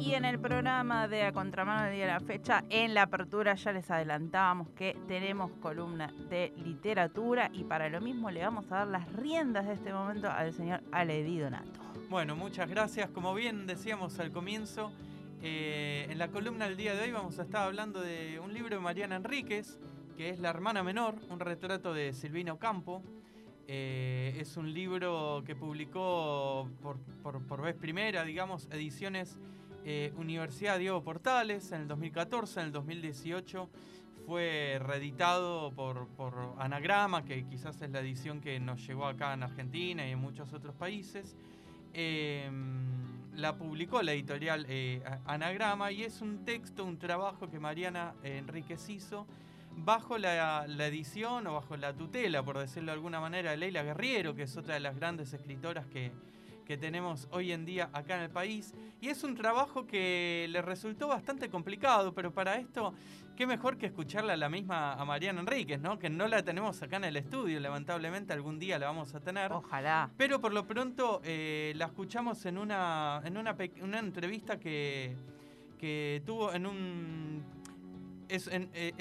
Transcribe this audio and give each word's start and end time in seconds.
Y 0.00 0.14
en 0.14 0.24
el 0.24 0.38
programa 0.38 1.08
de 1.08 1.24
A 1.24 1.32
Contramano 1.32 1.84
del 1.84 1.94
día 1.94 2.06
de 2.06 2.12
la 2.12 2.20
fecha, 2.20 2.64
en 2.70 2.94
la 2.94 3.02
apertura 3.02 3.54
ya 3.54 3.72
les 3.72 3.90
adelantábamos 3.90 4.68
que 4.70 4.96
tenemos 5.08 5.50
columna 5.60 6.12
de 6.30 6.52
literatura 6.56 7.50
y 7.52 7.64
para 7.64 7.88
lo 7.88 8.00
mismo 8.00 8.30
le 8.30 8.42
vamos 8.42 8.70
a 8.70 8.76
dar 8.76 8.88
las 8.88 9.12
riendas 9.12 9.66
de 9.66 9.74
este 9.74 9.92
momento 9.92 10.30
al 10.30 10.52
señor 10.52 10.82
Aledi 10.92 11.38
Donato. 11.38 11.80
Bueno, 12.08 12.36
muchas 12.36 12.68
gracias. 12.68 13.10
Como 13.10 13.34
bien 13.34 13.66
decíamos 13.66 14.18
al 14.20 14.30
comienzo, 14.30 14.92
eh, 15.42 16.06
en 16.08 16.18
la 16.18 16.28
columna 16.28 16.66
del 16.66 16.76
día 16.76 16.94
de 16.94 17.02
hoy 17.02 17.12
vamos 17.12 17.38
a 17.38 17.42
estar 17.42 17.66
hablando 17.66 18.00
de 18.00 18.40
un 18.40 18.54
libro 18.54 18.76
de 18.76 18.80
Mariana 18.80 19.16
Enríquez, 19.16 19.78
que 20.16 20.30
es 20.30 20.38
La 20.38 20.50
hermana 20.50 20.82
menor, 20.82 21.16
un 21.28 21.40
retrato 21.40 21.92
de 21.92 22.12
Silvino 22.12 22.58
Campo. 22.58 23.02
Eh, 23.66 24.36
es 24.40 24.56
un 24.56 24.72
libro 24.72 25.42
que 25.44 25.54
publicó 25.54 26.68
por, 26.82 27.60
vez 27.60 27.74
primera, 27.74 28.24
digamos, 28.24 28.66
ediciones 28.72 29.38
eh, 29.90 30.12
Universidad 30.18 30.78
Diego 30.78 31.02
Portales 31.02 31.72
en 31.72 31.80
el 31.80 31.88
2014, 31.88 32.60
en 32.60 32.66
el 32.66 32.72
2018 32.72 33.70
fue 34.26 34.78
reeditado 34.82 35.72
por, 35.72 36.08
Anagrama, 36.58 37.24
que 37.24 37.46
quizás 37.46 37.80
es 37.80 37.88
la 37.88 38.00
edición 38.00 38.42
que 38.42 38.60
nos 38.60 38.86
llegó 38.86 39.06
acá 39.06 39.32
en 39.32 39.44
Argentina 39.44 40.06
y 40.06 40.10
en 40.10 40.18
muchos 40.18 40.52
otros 40.52 40.74
países. 40.74 41.34
Em, 41.94 43.32
la 43.34 43.56
publicó 43.56 44.02
la 44.02 44.12
editorial 44.12 44.66
eh, 44.68 45.02
Anagrama 45.24 45.90
y 45.90 46.02
es 46.02 46.20
un 46.20 46.44
texto, 46.44 46.84
un 46.84 46.98
trabajo 46.98 47.48
que 47.48 47.58
Mariana 47.58 48.12
Enríquez 48.22 48.90
hizo 48.90 49.26
bajo 49.74 50.18
la, 50.18 50.66
edición 50.66 51.46
o 51.46 51.54
bajo 51.54 51.78
la 51.78 51.94
tutela, 51.94 52.42
por 52.42 52.58
decirlo 52.58 52.92
de 52.92 52.96
alguna 52.96 53.20
manera, 53.20 53.52
de 53.52 53.56
Leila 53.56 53.82
Guerriero, 53.82 54.34
que 54.34 54.42
es 54.42 54.54
otra 54.54 54.74
de 54.74 54.80
las 54.80 54.96
grandes 54.96 55.32
escritoras 55.32 55.86
que, 55.86 56.12
tenemos 56.76 57.28
hoy 57.30 57.52
en 57.52 57.64
día 57.64 57.88
acá 57.92 58.16
en 58.16 58.22
el 58.22 58.30
país. 58.30 58.74
Y 59.00 59.08
es 59.08 59.24
un 59.24 59.34
trabajo 59.34 59.86
que 59.86 60.46
le 60.50 60.60
resultó 60.60 61.08
bastante 61.08 61.48
complicado, 61.48 62.12
pero 62.12 62.32
para 62.32 62.56
esto, 62.56 62.92
qué 63.36 63.46
mejor 63.46 63.78
que 63.78 63.86
escucharla 63.86 64.34
a 64.34 64.36
la 64.36 64.48
misma 64.48 64.94
a 64.94 65.04
Mariana 65.04 65.40
Enríquez, 65.40 65.80
¿no? 65.80 65.98
Que 65.98 66.10
no 66.10 66.28
la 66.28 66.42
tenemos 66.42 66.82
acá 66.82 66.96
en 66.96 67.04
el 67.04 67.16
estudio, 67.16 67.60
lamentablemente 67.60 68.32
algún 68.32 68.58
día 68.58 68.78
la 68.78 68.86
vamos 68.86 69.14
a 69.14 69.20
tener. 69.20 69.52
Ojalá. 69.52 70.10
Pero 70.16 70.40
por 70.40 70.52
lo 70.52 70.66
pronto 70.66 71.20
eh, 71.24 71.72
la 71.76 71.86
escuchamos 71.86 72.44
en 72.46 72.58
una, 72.58 73.22
en 73.24 73.36
una, 73.36 73.56
una 73.82 73.98
entrevista 74.00 74.58
que, 74.58 75.16
que 75.78 76.22
tuvo 76.26 76.52
en 76.52 76.66
un 76.66 77.58
eh, 78.30 78.92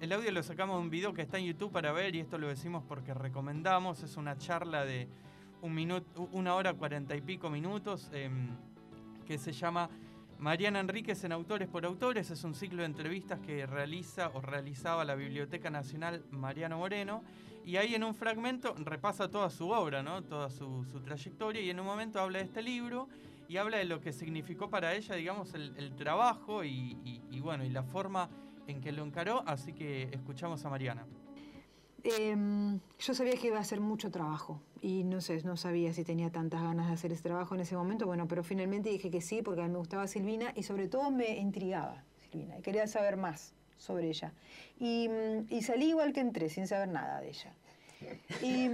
el, 0.00 0.12
audio 0.12 0.32
lo 0.32 0.42
sacamos 0.42 0.76
de 0.76 0.82
un 0.82 0.90
video 0.90 1.14
que 1.14 1.22
está 1.22 1.38
en 1.38 1.44
YouTube 1.44 1.70
para 1.70 1.92
ver 1.92 2.16
y 2.16 2.20
esto 2.20 2.36
lo 2.36 2.48
decimos 2.48 2.82
porque 2.88 3.14
recomendamos. 3.14 4.02
Es 4.02 4.16
una 4.16 4.36
charla 4.36 4.84
de 4.84 5.08
un 5.62 5.74
minuto, 5.74 6.28
una 6.32 6.54
hora 6.54 6.74
cuarenta 6.74 7.16
y 7.16 7.20
pico 7.20 7.48
minutos 7.48 8.10
em, 8.12 8.48
que 9.24 9.38
se 9.38 9.52
llama 9.52 9.88
Mariana 10.38 10.80
Enríquez 10.80 11.22
en 11.24 11.32
Autores 11.32 11.68
por 11.68 11.86
Autores. 11.86 12.30
Es 12.30 12.42
un 12.42 12.54
ciclo 12.54 12.82
de 12.82 12.86
entrevistas 12.86 13.38
que 13.40 13.64
realiza 13.64 14.30
o 14.34 14.40
realizaba 14.40 15.04
la 15.04 15.14
Biblioteca 15.14 15.70
Nacional 15.70 16.24
Mariano 16.30 16.78
Moreno. 16.78 17.22
Y 17.64 17.76
ahí 17.76 17.94
en 17.94 18.02
un 18.02 18.14
fragmento 18.14 18.74
repasa 18.76 19.30
toda 19.30 19.48
su 19.50 19.70
obra, 19.70 20.02
¿no? 20.02 20.22
toda 20.22 20.50
su, 20.50 20.84
trayectoria 21.04 21.62
y 21.62 21.70
en 21.70 21.78
un 21.78 21.86
momento 21.86 22.20
habla 22.20 22.40
de 22.40 22.44
este 22.44 22.60
libro 22.60 23.08
y 23.48 23.56
habla 23.56 23.76
de 23.78 23.84
lo 23.84 24.00
que 24.00 24.12
significó 24.12 24.68
para 24.68 24.94
ella, 24.94 25.14
digamos, 25.14 25.54
el, 25.54 25.94
trabajo 25.94 26.64
y, 26.64 26.98
y, 27.30 27.38
bueno, 27.38 27.64
y 27.64 27.68
la 27.68 27.84
forma 27.84 28.28
en 28.66 28.80
que 28.80 28.90
lo 28.90 29.04
encaró, 29.04 29.44
así 29.46 29.72
que 29.72 30.08
escuchamos 30.12 30.64
a 30.64 30.70
Mariana. 30.70 31.06
Em, 32.04 32.80
yo 32.98 33.14
sabía 33.14 33.34
que 33.34 33.46
iba 33.46 33.58
a 33.58 33.64
ser 33.64 33.80
mucho 33.80 34.10
trabajo 34.10 34.60
y 34.80 35.04
no 35.04 35.20
sé, 35.20 35.40
no 35.44 35.56
sabía 35.56 35.92
si 35.92 36.04
tenía 36.04 36.30
tantas 36.30 36.62
ganas 36.62 36.88
de 36.88 36.94
hacer 36.94 37.12
ese 37.12 37.22
trabajo 37.22 37.54
en 37.54 37.60
ese 37.60 37.76
momento, 37.76 38.06
bueno, 38.06 38.26
pero 38.26 38.42
finalmente 38.42 38.90
dije 38.90 39.10
que 39.10 39.20
sí 39.20 39.40
porque 39.42 39.60
a 39.60 39.64
mí 39.64 39.70
me 39.70 39.78
gustaba 39.78 40.08
Silvina 40.08 40.52
y 40.56 40.64
sobre 40.64 40.88
todo 40.88 41.10
me 41.12 41.36
intrigaba 41.36 42.02
Silvina 42.18 42.58
y 42.58 42.62
quería 42.62 42.88
saber 42.88 43.16
más 43.16 43.54
sobre 43.76 44.08
ella. 44.08 44.32
Y, 44.80 45.08
y 45.48 45.62
salí 45.62 45.90
igual 45.90 46.12
que 46.12 46.20
entré, 46.20 46.48
sin 46.48 46.66
saber 46.66 46.88
nada 46.88 47.20
de 47.20 47.28
ella. 47.28 47.52
Y, 48.42 48.68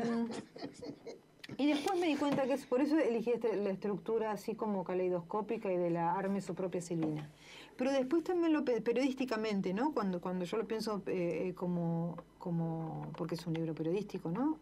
y 1.56 1.66
después 1.66 1.98
me 1.98 2.06
di 2.06 2.16
cuenta 2.16 2.44
que 2.44 2.52
es 2.52 2.66
por 2.66 2.80
eso 2.82 2.98
elegí 2.98 3.30
este, 3.30 3.56
la 3.56 3.70
estructura 3.70 4.32
así 4.32 4.54
como 4.54 4.84
caleidoscópica 4.84 5.72
y 5.72 5.76
de 5.76 5.90
la 5.90 6.12
arme 6.12 6.40
su 6.42 6.54
propia 6.54 6.82
Silvina. 6.82 7.30
Pero 7.76 7.90
después 7.90 8.22
también 8.24 8.52
lo 8.52 8.64
periodísticamente, 8.64 9.72
¿no? 9.72 9.92
Cuando, 9.92 10.20
cuando 10.20 10.44
yo 10.44 10.56
lo 10.58 10.66
pienso 10.66 11.02
eh, 11.06 11.48
eh, 11.48 11.54
como, 11.54 12.16
como, 12.38 13.10
porque 13.16 13.36
es 13.36 13.46
un 13.46 13.54
libro 13.54 13.74
periodístico, 13.74 14.30
¿no? 14.30 14.58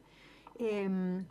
Em, 0.58 1.24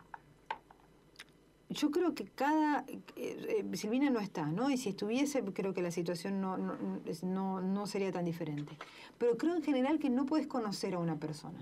yo 1.70 1.90
creo 1.90 2.14
que 2.14 2.26
cada... 2.26 2.84
Eh, 3.16 3.64
Silvina 3.74 4.10
no 4.10 4.20
está, 4.20 4.46
¿no? 4.46 4.70
Y 4.70 4.76
si 4.76 4.90
estuviese, 4.90 5.42
creo 5.42 5.72
que 5.72 5.82
la 5.82 5.90
situación 5.90 6.40
no, 6.40 6.58
no, 6.58 6.76
no, 7.22 7.60
no 7.60 7.86
sería 7.86 8.12
tan 8.12 8.24
diferente. 8.24 8.76
Pero 9.16 9.36
creo 9.36 9.56
en 9.56 9.62
general 9.62 9.98
que 9.98 10.10
no 10.10 10.26
puedes 10.26 10.46
conocer 10.46 10.94
a 10.94 10.98
una 10.98 11.16
persona 11.16 11.58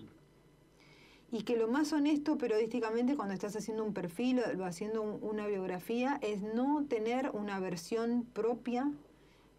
y 1.34 1.42
que 1.42 1.56
lo 1.56 1.66
más 1.66 1.92
honesto 1.92 2.38
periodísticamente 2.38 3.16
cuando 3.16 3.34
estás 3.34 3.56
haciendo 3.56 3.84
un 3.84 3.92
perfil 3.92 4.40
o 4.60 4.64
haciendo 4.64 5.02
una 5.02 5.48
biografía 5.48 6.18
es 6.22 6.42
no 6.42 6.84
tener 6.88 7.30
una 7.32 7.58
versión 7.58 8.24
propia 8.32 8.90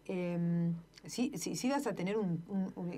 eh, 0.06 0.72
sí, 1.06 1.32
sí, 1.36 1.68
vas 1.68 1.86
a 1.86 1.94
tener 1.94 2.16
un, 2.16 2.38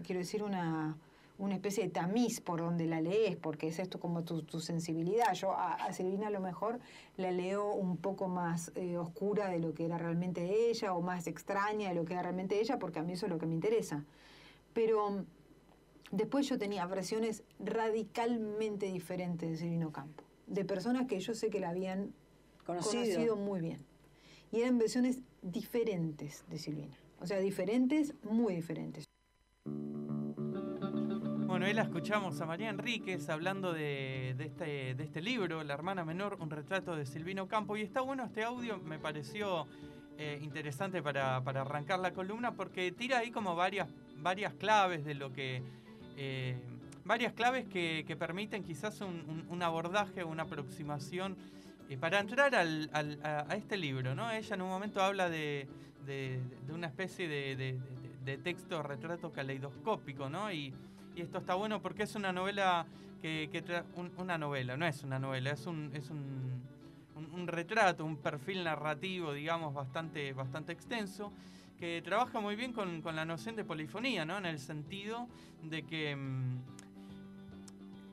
quiero 0.05 0.21
decir, 0.21 0.43
una, 0.43 0.97
una, 1.38 1.55
especie 1.55 1.84
de 1.84 1.91
tamiz 1.91 2.41
por 2.41 2.61
donde 2.61 2.87
la 2.87 3.00
lees, 3.00 3.37
porque 3.37 3.69
es 3.69 3.78
esto 3.78 3.99
como 3.99 4.22
tu, 4.22 4.61
sensibilidad. 4.61 5.33
Yo 5.34 5.53
a, 5.53 5.93
Silvina 5.93 6.28
a 6.28 6.31
lo 6.31 6.41
mejor 6.41 6.78
la 7.17 7.31
leo 7.31 7.72
un 7.72 7.97
poco 7.97 8.28
más 8.28 8.72
eh, 8.75 8.97
oscura 8.97 9.49
de 9.49 9.59
lo 9.59 9.75
que 9.75 9.87
era 9.87 9.99
realmente 9.99 10.71
ella, 10.71 10.94
o 10.94 11.00
más 11.00 11.27
extraña 11.27 11.88
de 11.88 11.94
lo 11.94 12.05
que 12.05 12.12
era 12.12 12.22
realmente 12.22 12.61
ella, 12.61 12.78
porque 12.78 12.99
a 12.99 13.03
mí 13.03 13.12
eso 13.15 13.27
es 13.27 13.33
lo 13.33 13.38
que 13.38 13.47
me 13.47 13.55
interesa. 13.55 14.05
Pero 14.72 15.25
después 16.11 16.49
yo 16.49 16.59
tenía 16.59 16.87
versiones 16.87 17.43
radicalmente 17.59 18.87
diferentes 18.87 19.51
de 19.51 19.57
Silvino 19.57 19.93
Campo, 19.93 20.25
de 20.47 20.65
personas 20.65 21.07
que 21.07 21.21
yo 21.21 21.35
sé 21.35 21.51
que 21.51 21.61
la 21.61 21.71
habían 21.71 22.13
conocido 22.65 23.37
muy 23.37 23.61
bien. 23.61 23.85
Y 24.51 24.61
eran 24.61 24.79
versiones 24.79 25.21
diferentes 25.43 26.45
de 26.49 26.59
Silvina. 26.59 26.97
O 27.21 27.27
sea, 27.27 27.39
diferentes, 27.39 28.15
muy 28.23 28.55
diferentes. 28.55 29.05
Bueno, 31.47 31.67
ahí 31.67 31.75
la 31.75 31.83
escuchamos 31.83 32.41
a 32.41 32.47
María 32.47 32.71
Enríquez 32.71 33.29
hablando 33.29 33.73
de, 33.73 34.31
este, 34.39 34.95
de 34.95 35.03
este 35.05 35.21
libro, 35.21 35.65
La 35.65 35.75
hermana 35.75 36.05
menor, 36.05 36.39
un 36.41 36.51
retrato 36.51 36.95
de 36.95 37.05
Silvino 37.05 37.49
Campo. 37.49 37.77
Y 37.77 37.83
está 37.83 38.01
bueno 38.01 38.25
este 38.25 38.45
audio, 38.45 38.79
me 38.79 38.99
pareció 38.99 39.67
eh, 40.19 40.39
interesante 40.43 41.03
para, 41.03 41.37
arrancar 41.37 41.99
la 41.99 42.13
columna 42.13 42.53
porque 42.55 42.93
tira 42.93 43.19
ahí 43.19 43.31
como 43.31 43.57
varias, 43.57 43.89
varias 44.19 44.55
claves 44.55 45.05
de 45.05 45.15
lo 45.15 45.33
que... 45.33 45.63
Eh, 46.21 46.56
varias 47.05 47.33
claves 47.33 47.65
que, 47.69 48.17
permiten 48.19 48.65
quizás 48.65 49.01
un, 49.03 49.62
abordaje, 49.62 50.25
una 50.25 50.43
aproximación 50.43 51.37
eh, 51.89 51.97
para 51.97 52.19
entrar 52.19 52.56
al, 52.56 52.91
a, 52.93 53.55
este 53.55 53.77
libro, 53.77 54.17
¿no? 54.17 54.29
Ella 54.31 54.55
en 54.56 54.62
un 54.62 54.69
momento 54.69 55.01
habla 55.01 55.31
de, 55.31 55.69
una 56.69 56.89
especie 56.89 57.29
de, 57.29 57.79
texto 58.43 58.83
retrato 58.83 59.31
caleidoscópico, 59.31 60.29
¿no? 60.29 60.53
Y, 60.53 60.75
esto 61.15 61.39
está 61.39 61.55
bueno 61.55 61.83
porque 61.83 62.05
es 62.05 62.15
una 62.15 62.33
novela 62.33 62.87
que, 63.23 63.49
una 64.17 64.39
novela, 64.39 64.77
no 64.77 64.87
es 64.87 65.03
una 65.03 65.19
novela, 65.19 65.50
es 65.50 65.67
un, 65.67 65.93
un, 67.15 67.47
retrato, 67.47 68.05
un 68.05 68.17
perfil 68.17 68.65
narrativo, 68.65 69.33
digamos, 69.33 69.73
bastante 69.73 70.35
extenso 70.73 71.33
que 71.78 72.03
trabaja 72.03 72.41
muy 72.41 72.56
bien 72.56 72.72
con, 72.72 73.03
con, 73.03 73.16
la 73.16 73.25
noción 73.25 73.56
de 73.56 73.65
polifonía, 73.65 74.25
¿no? 74.25 74.37
En 74.37 74.47
el 74.47 74.59
sentido 74.59 75.28
de 75.62 75.84
que 75.84 76.16
mm, 76.16 76.59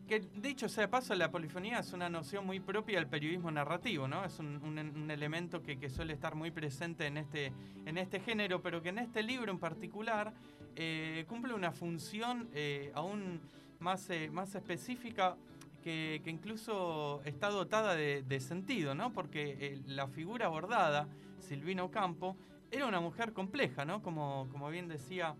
que 0.07 0.19
de 0.19 0.49
hecho, 0.49 0.69
sea 0.69 0.89
paso, 0.89 1.15
la 1.15 1.31
polifonía 1.31 1.79
es 1.79 1.91
una 1.91 2.09
noción 2.09 2.45
muy 2.45 2.59
propia 2.59 2.99
del 2.99 3.07
periodismo 3.07 3.49
narrativo, 3.49 4.07
¿no? 4.07 4.23
Es 4.23 4.37
un, 4.37 5.09
elemento 5.09 5.63
que, 5.63 5.89
suele 5.89 6.13
estar 6.13 6.35
muy 6.35 6.51
presente 6.51 7.07
en 7.07 7.17
este, 7.17 7.51
en 7.85 7.97
este 7.97 8.19
género, 8.19 8.61
pero 8.61 8.83
que 8.83 8.89
en 8.89 8.99
este 8.99 9.23
libro 9.23 9.51
en 9.51 9.57
particular 9.57 10.31
eh, 10.75 11.25
cumple 11.27 11.53
una 11.53 11.71
función 11.71 12.49
eh, 12.53 12.91
aún 12.93 13.41
más, 13.79 14.09
eh, 14.11 14.29
más 14.31 14.53
específica 14.53 15.37
que, 15.83 16.21
incluso 16.25 17.21
está 17.25 17.49
dotada 17.49 17.95
de, 17.95 18.39
sentido, 18.39 18.93
¿no? 18.93 19.11
Porque 19.11 19.81
la 19.87 20.07
figura 20.07 20.45
abordada, 20.45 21.07
Silvino 21.39 21.89
Campo, 21.89 22.37
era 22.75 22.85
una 22.87 22.99
mujer 22.99 23.33
compleja, 23.33 23.85
¿no? 23.85 24.01
Como, 24.01 24.47
como 24.51 24.69
bien 24.69 24.87
decía. 24.87 25.35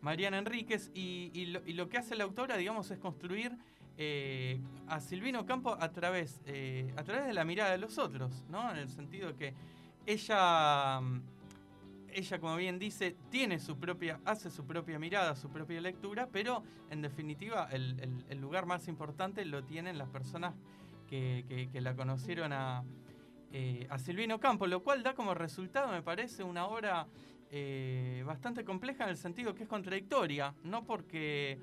Mariana 0.00 0.38
Enríquez, 0.38 0.90
y, 0.94 1.46
lo, 1.46 1.88
que 1.88 1.98
hace 1.98 2.16
la 2.16 2.24
autora, 2.24 2.56
digamos, 2.56 2.90
es 2.90 2.98
construir 2.98 3.56
eh, 3.96 4.58
a 4.88 5.00
Silvino 5.00 5.44
Campo 5.44 5.76
a 5.78 5.92
través, 5.92 6.40
eh, 6.46 6.92
a 6.96 7.04
través 7.04 7.26
de 7.26 7.34
la 7.34 7.44
mirada 7.44 7.72
de 7.72 7.78
los 7.78 7.98
otros, 7.98 8.44
¿no? 8.48 8.70
En 8.70 8.78
el 8.78 8.88
sentido 8.88 9.36
que 9.36 9.54
ella, 10.06 11.00
ella, 12.12 12.40
como 12.40 12.56
bien 12.56 12.78
dice, 12.78 13.16
tiene 13.30 13.58
su 13.58 13.78
propia, 13.78 14.20
hace 14.24 14.50
su 14.50 14.64
propia 14.64 14.98
mirada, 14.98 15.36
su 15.36 15.50
propia 15.50 15.80
lectura, 15.80 16.28
pero 16.32 16.62
en 16.90 17.02
definitiva 17.02 17.68
el, 17.70 18.40
lugar 18.40 18.64
más 18.64 18.88
importante 18.88 19.44
lo 19.44 19.64
tienen 19.64 19.98
las 19.98 20.08
personas 20.08 20.54
que, 21.08 21.68
la 21.74 21.94
conocieron 21.94 22.52
a, 22.54 22.82
eh, 23.52 23.86
a 23.90 23.98
Silvino 23.98 24.38
Campo, 24.38 24.66
lo 24.66 24.82
cual 24.82 25.02
da 25.02 25.14
como 25.14 25.34
resultado, 25.34 25.90
me 25.90 26.02
parece, 26.02 26.42
una 26.42 26.66
obra 26.66 27.06
eh, 27.50 28.22
bastante 28.26 28.64
compleja 28.64 29.04
en 29.04 29.10
el 29.10 29.16
sentido 29.16 29.54
que 29.54 29.64
es 29.64 29.68
contradictoria, 29.68 30.54
no 30.62 30.84
porque 30.84 31.58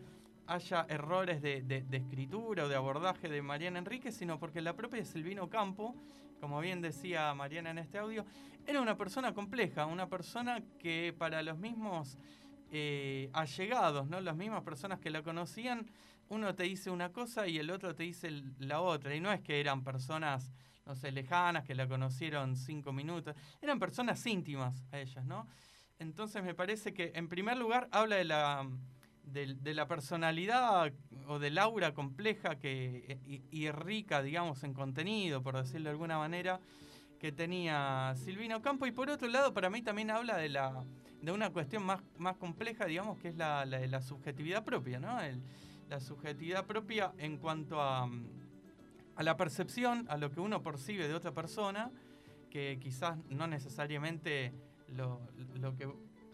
haya 0.48 0.86
errores 0.90 1.42
de, 1.42 1.86
escritura 1.92 2.66
o 2.66 2.68
de 2.68 2.76
abordaje 2.76 3.30
de 3.30 3.42
Mariana 3.42 3.80
Enrique, 3.80 4.12
sino 4.12 4.40
porque 4.40 4.62
la 4.62 4.74
propia 4.76 5.04
Silvino 5.06 5.50
Campo, 5.50 5.96
como 6.40 6.60
bien 6.60 6.82
decía 6.82 7.34
Mariana 7.34 7.72
en 7.72 7.78
este 7.80 7.98
audio, 7.98 8.26
era 8.66 8.82
una 8.82 8.98
persona 8.98 9.34
compleja, 9.34 9.86
una 9.86 10.08
persona 10.08 10.62
que 10.80 11.14
para 11.18 11.42
los 11.42 11.58
mismos 11.58 12.18
eh, 12.72 13.30
allegados, 13.34 14.08
¿no? 14.08 14.20
las 14.20 14.36
mismas 14.36 14.64
personas 14.64 15.00
que 15.00 15.10
la 15.10 15.24
conocían, 15.24 15.88
uno 16.30 16.54
te 16.54 16.64
dice 16.64 16.90
una 16.90 17.14
cosa 17.14 17.48
y 17.48 17.58
el 17.60 17.70
otro 17.72 17.96
te 17.96 18.04
dice 18.04 18.44
la 18.60 18.82
otra. 18.82 19.16
Y 19.16 19.22
no 19.22 19.32
es 19.32 19.42
que 19.42 19.60
eran 19.62 19.84
personas, 19.84 20.52
no 20.88 20.96
sé, 20.96 21.12
lejanas, 21.12 21.66
que 21.66 21.76
la 21.76 21.88
conocieron 21.88 22.56
cinco 22.56 22.94
minutos, 22.94 23.36
eran 23.62 23.78
personas 23.78 24.26
íntimas 24.26 24.84
a 24.92 25.00
ellas, 25.00 25.26
¿no? 25.26 25.48
Entonces 26.00 26.44
me 26.44 26.54
parece 26.54 26.94
que 26.94 27.12
en 27.16 27.28
primer 27.28 27.58
lugar 27.58 27.90
habla 27.92 28.16
de 28.16 28.24
la, 28.24 28.68
de, 29.24 29.74
la 29.74 29.88
personalidad 29.88 30.94
o 31.28 31.40
del 31.40 31.58
aura 31.58 31.94
compleja 31.94 32.58
que, 32.58 33.20
y, 33.52 33.70
rica, 33.72 34.22
digamos, 34.22 34.64
en 34.64 34.74
contenido, 34.74 35.44
por 35.44 35.58
decirlo 35.58 35.86
de 35.86 35.92
alguna 35.92 36.18
manera, 36.18 36.60
que 37.20 37.32
tenía 37.32 38.14
Silvino 38.16 38.62
Campo. 38.62 38.86
Y 38.86 38.92
por 38.92 39.10
otro 39.10 39.28
lado, 39.28 39.54
para 39.54 39.70
mí 39.70 39.82
también 39.82 40.12
habla 40.12 40.38
de 40.38 40.50
la 40.50 40.86
de 41.22 41.32
una 41.32 41.50
cuestión 41.50 41.84
más, 41.84 42.00
más 42.18 42.38
compleja, 42.38 42.86
digamos, 42.86 43.18
que 43.18 43.30
es 43.30 43.36
la, 43.36 43.66
la, 43.66 43.86
la 43.88 44.02
subjetividad 44.02 44.64
propia, 44.64 45.00
¿no? 45.00 45.18
la 45.90 46.00
subjetividad 46.00 46.66
propia 46.66 47.12
en 47.18 47.38
cuanto 47.38 47.82
a, 47.82 48.08
a 49.18 49.24
la 49.24 49.36
percepción, 49.36 50.06
a 50.10 50.18
lo 50.18 50.32
que 50.32 50.40
uno 50.40 50.62
percibe 50.62 51.08
de 51.08 51.16
otra 51.16 51.32
persona, 51.32 51.92
que 52.52 52.78
quizás 52.80 53.18
no 53.30 53.48
necesariamente 53.48 54.54
lo, 54.90 55.20
que 55.76 55.92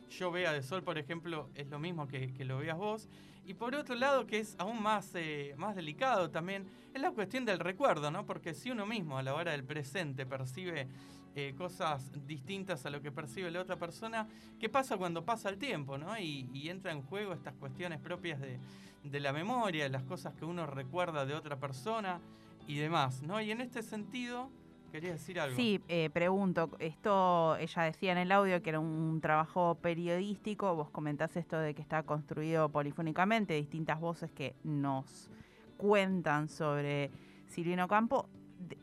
yo 0.10 0.32
vea 0.32 0.52
de 0.52 0.62
Sol, 0.62 0.84
por 0.84 0.98
ejemplo, 0.98 1.50
es 1.56 1.68
lo 1.68 1.80
mismo 1.80 2.08
que, 2.08 2.34
que, 2.34 2.44
lo 2.44 2.58
veas 2.58 2.78
vos. 2.78 3.08
Y 3.46 3.54
por 3.54 3.74
otro 3.74 3.96
lado, 3.96 4.28
que 4.28 4.40
es 4.40 4.56
aún 4.60 4.84
más, 4.84 5.12
eh, 5.16 5.56
más 5.58 5.78
delicado 5.78 6.30
también, 6.30 6.68
es 6.94 7.02
la 7.02 7.12
cuestión 7.12 7.46
del 7.46 7.60
recuerdo, 7.60 8.12
¿no? 8.12 8.26
Porque 8.26 8.54
si 8.54 8.70
uno 8.70 8.86
mismo 8.86 9.18
a 9.18 9.24
la 9.24 9.34
hora 9.34 9.54
del 9.54 9.64
presente 9.64 10.26
percibe 10.26 10.88
eh, 11.36 11.56
cosas 11.58 12.12
distintas 12.28 12.86
a 12.86 12.90
lo 12.90 13.02
que 13.02 13.14
percibe 13.14 13.50
la 13.50 13.62
otra 13.62 13.78
persona, 13.78 14.28
¿qué 14.60 14.68
pasa 14.68 14.98
cuando 14.98 15.24
pasa 15.24 15.50
el 15.50 15.58
tiempo, 15.58 15.98
¿no? 15.98 16.18
Y, 16.20 16.50
y 16.54 16.68
entra 16.68 16.92
en 16.92 17.02
juego 17.02 17.32
estas 17.32 17.54
cuestiones 17.56 18.02
propias 18.02 18.42
de, 18.42 18.60
de 19.04 19.20
la 19.22 19.32
memoria, 19.32 19.88
las 19.88 20.04
cosas 20.04 20.34
que 20.34 20.44
uno 20.44 20.66
recuerda 20.66 21.26
de 21.26 21.34
otra 21.34 21.58
persona 21.58 22.20
y 22.68 22.78
demás, 22.78 23.22
¿no? 23.22 23.42
Y 23.42 23.52
en 23.52 23.62
este 23.62 23.82
sentido, 23.82 24.50
quería 24.92 25.14
decir 25.14 25.40
algo. 25.40 25.56
Sí, 25.56 25.82
eh, 25.88 26.10
pregunto, 26.12 26.70
esto 26.80 27.56
ella 27.58 27.84
decía 27.84 28.12
en 28.12 28.20
el 28.20 28.32
audio 28.32 28.62
que 28.62 28.70
era 28.70 28.80
un 28.80 29.20
trabajo 29.22 29.76
periodístico, 29.82 30.76
vos 30.76 30.90
comentás 30.90 31.36
esto 31.36 31.58
de 31.58 31.74
que 31.74 31.82
está 31.82 32.04
construido 32.04 32.70
polifónicamente, 32.70 33.54
distintas 33.54 34.00
voces 34.00 34.32
que 34.32 34.56
nos 34.64 35.30
cuentan 35.78 36.48
sobre 36.48 37.12
Silvino 37.48 37.88
Campo. 37.88 38.30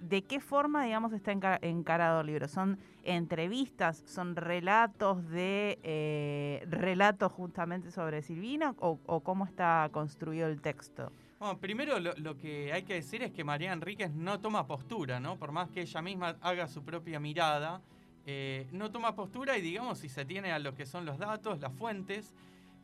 ¿De, 0.01 0.23
qué 0.23 0.41
forma, 0.41 0.85
digamos, 0.85 1.13
está 1.15 1.33
encarado 1.63 2.21
el 2.21 2.27
libro? 2.27 2.49
¿Son 2.49 2.79
entrevistas, 3.03 4.03
son 4.05 4.37
relatos 4.37 5.27
de 5.31 5.79
eh, 5.83 6.67
relatos 6.69 7.33
justamente 7.33 7.91
sobre 7.91 8.21
Silvino 8.21 8.77
o, 8.79 9.21
cómo 9.21 9.47
está 9.47 9.89
construido 9.91 10.49
el 10.49 10.61
texto? 10.61 11.11
Bueno, 11.41 11.59
primero 11.59 11.99
lo, 11.99 12.37
que 12.37 12.71
hay 12.71 12.83
que 12.83 12.93
decir 12.93 13.23
es 13.23 13.33
que 13.33 13.45
María 13.45 13.73
Enríquez 13.73 14.13
no 14.13 14.41
toma 14.41 14.67
postura, 14.67 15.21
¿no? 15.21 15.39
Por 15.39 15.53
más 15.53 15.71
que 15.71 15.81
ella 15.81 16.03
misma 16.03 16.37
haga 16.43 16.69
su 16.69 16.85
propia 16.85 17.19
mirada, 17.19 17.81
eh, 18.27 18.69
no 18.73 18.91
toma 18.91 19.17
postura 19.17 19.57
y 19.57 19.63
digamos 19.63 20.01
si 20.01 20.11
se 20.11 20.27
tiene 20.27 20.53
a 20.53 20.59
lo 20.59 20.75
que 20.75 20.85
son 20.85 21.07
los 21.07 21.17
datos, 21.17 21.59
las 21.59 21.73
fuentes, 21.73 22.35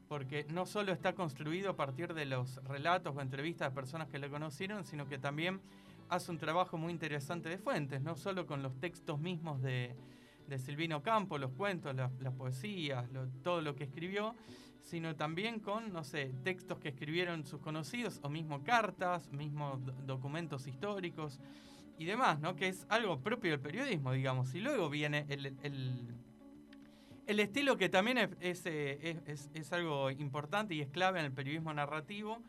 porque 0.09 0.47
no 0.49 0.65
solo 0.65 0.93
está 0.93 1.15
construido 1.15 1.69
a 1.69 1.77
partir 1.77 2.15
de 2.15 2.25
los 2.25 2.65
relatos 2.65 3.15
o 3.15 3.21
entrevistas 3.21 3.69
de 3.71 3.75
personas 3.75 4.09
que 4.09 4.19
le 4.19 4.31
conocieron, 4.31 4.87
sino 4.87 5.07
que 5.07 5.19
también 5.19 5.61
hace 6.09 6.31
un 6.31 6.39
trabajo 6.39 6.79
muy 6.79 6.95
interesante 6.95 7.51
de 7.51 7.59
fuentes, 7.59 8.01
no 8.01 8.17
solo 8.17 8.47
con 8.47 8.63
los 8.63 8.81
textos 8.81 9.21
mismos 9.21 9.61
de, 9.61 9.95
Silvino 10.57 11.03
Campo, 11.03 11.37
los 11.37 11.51
cuentos, 11.51 11.95
las, 11.95 12.11
poesías, 12.39 13.05
todo 13.43 13.61
lo 13.61 13.77
que 13.77 13.85
escribió, 13.85 14.35
sino 14.87 15.17
también 15.17 15.59
con, 15.59 15.93
no 15.93 16.05
sé, 16.05 16.33
textos 16.45 16.79
que 16.79 16.91
escribieron 16.91 17.45
sus 17.45 17.61
conocidos, 17.61 18.21
o 18.23 18.29
mismo 18.29 18.63
cartas, 18.63 19.33
mismo 19.33 19.81
documentos 20.07 20.69
históricos 20.69 21.41
y 21.99 22.05
demás, 22.05 22.39
¿no? 22.39 22.55
Que 22.55 22.69
es 22.69 22.87
algo 22.89 23.19
propio 23.19 23.51
del 23.51 23.61
periodismo, 23.61 24.13
digamos. 24.13 24.55
Y 24.55 24.61
luego 24.61 24.89
viene 24.89 25.27
el, 25.29 25.57
el, 27.27 27.41
estilo 27.41 27.77
que 27.77 27.89
también 27.89 28.19
es, 28.41 28.65
es, 28.65 29.51
es, 29.53 29.73
algo 29.73 30.13
importante 30.13 30.77
y 30.77 30.83
es 30.83 30.89
clave 30.89 31.19
en 31.19 31.27
el 31.27 31.33
periodismo 31.33 31.75
narrativo, 31.75 32.41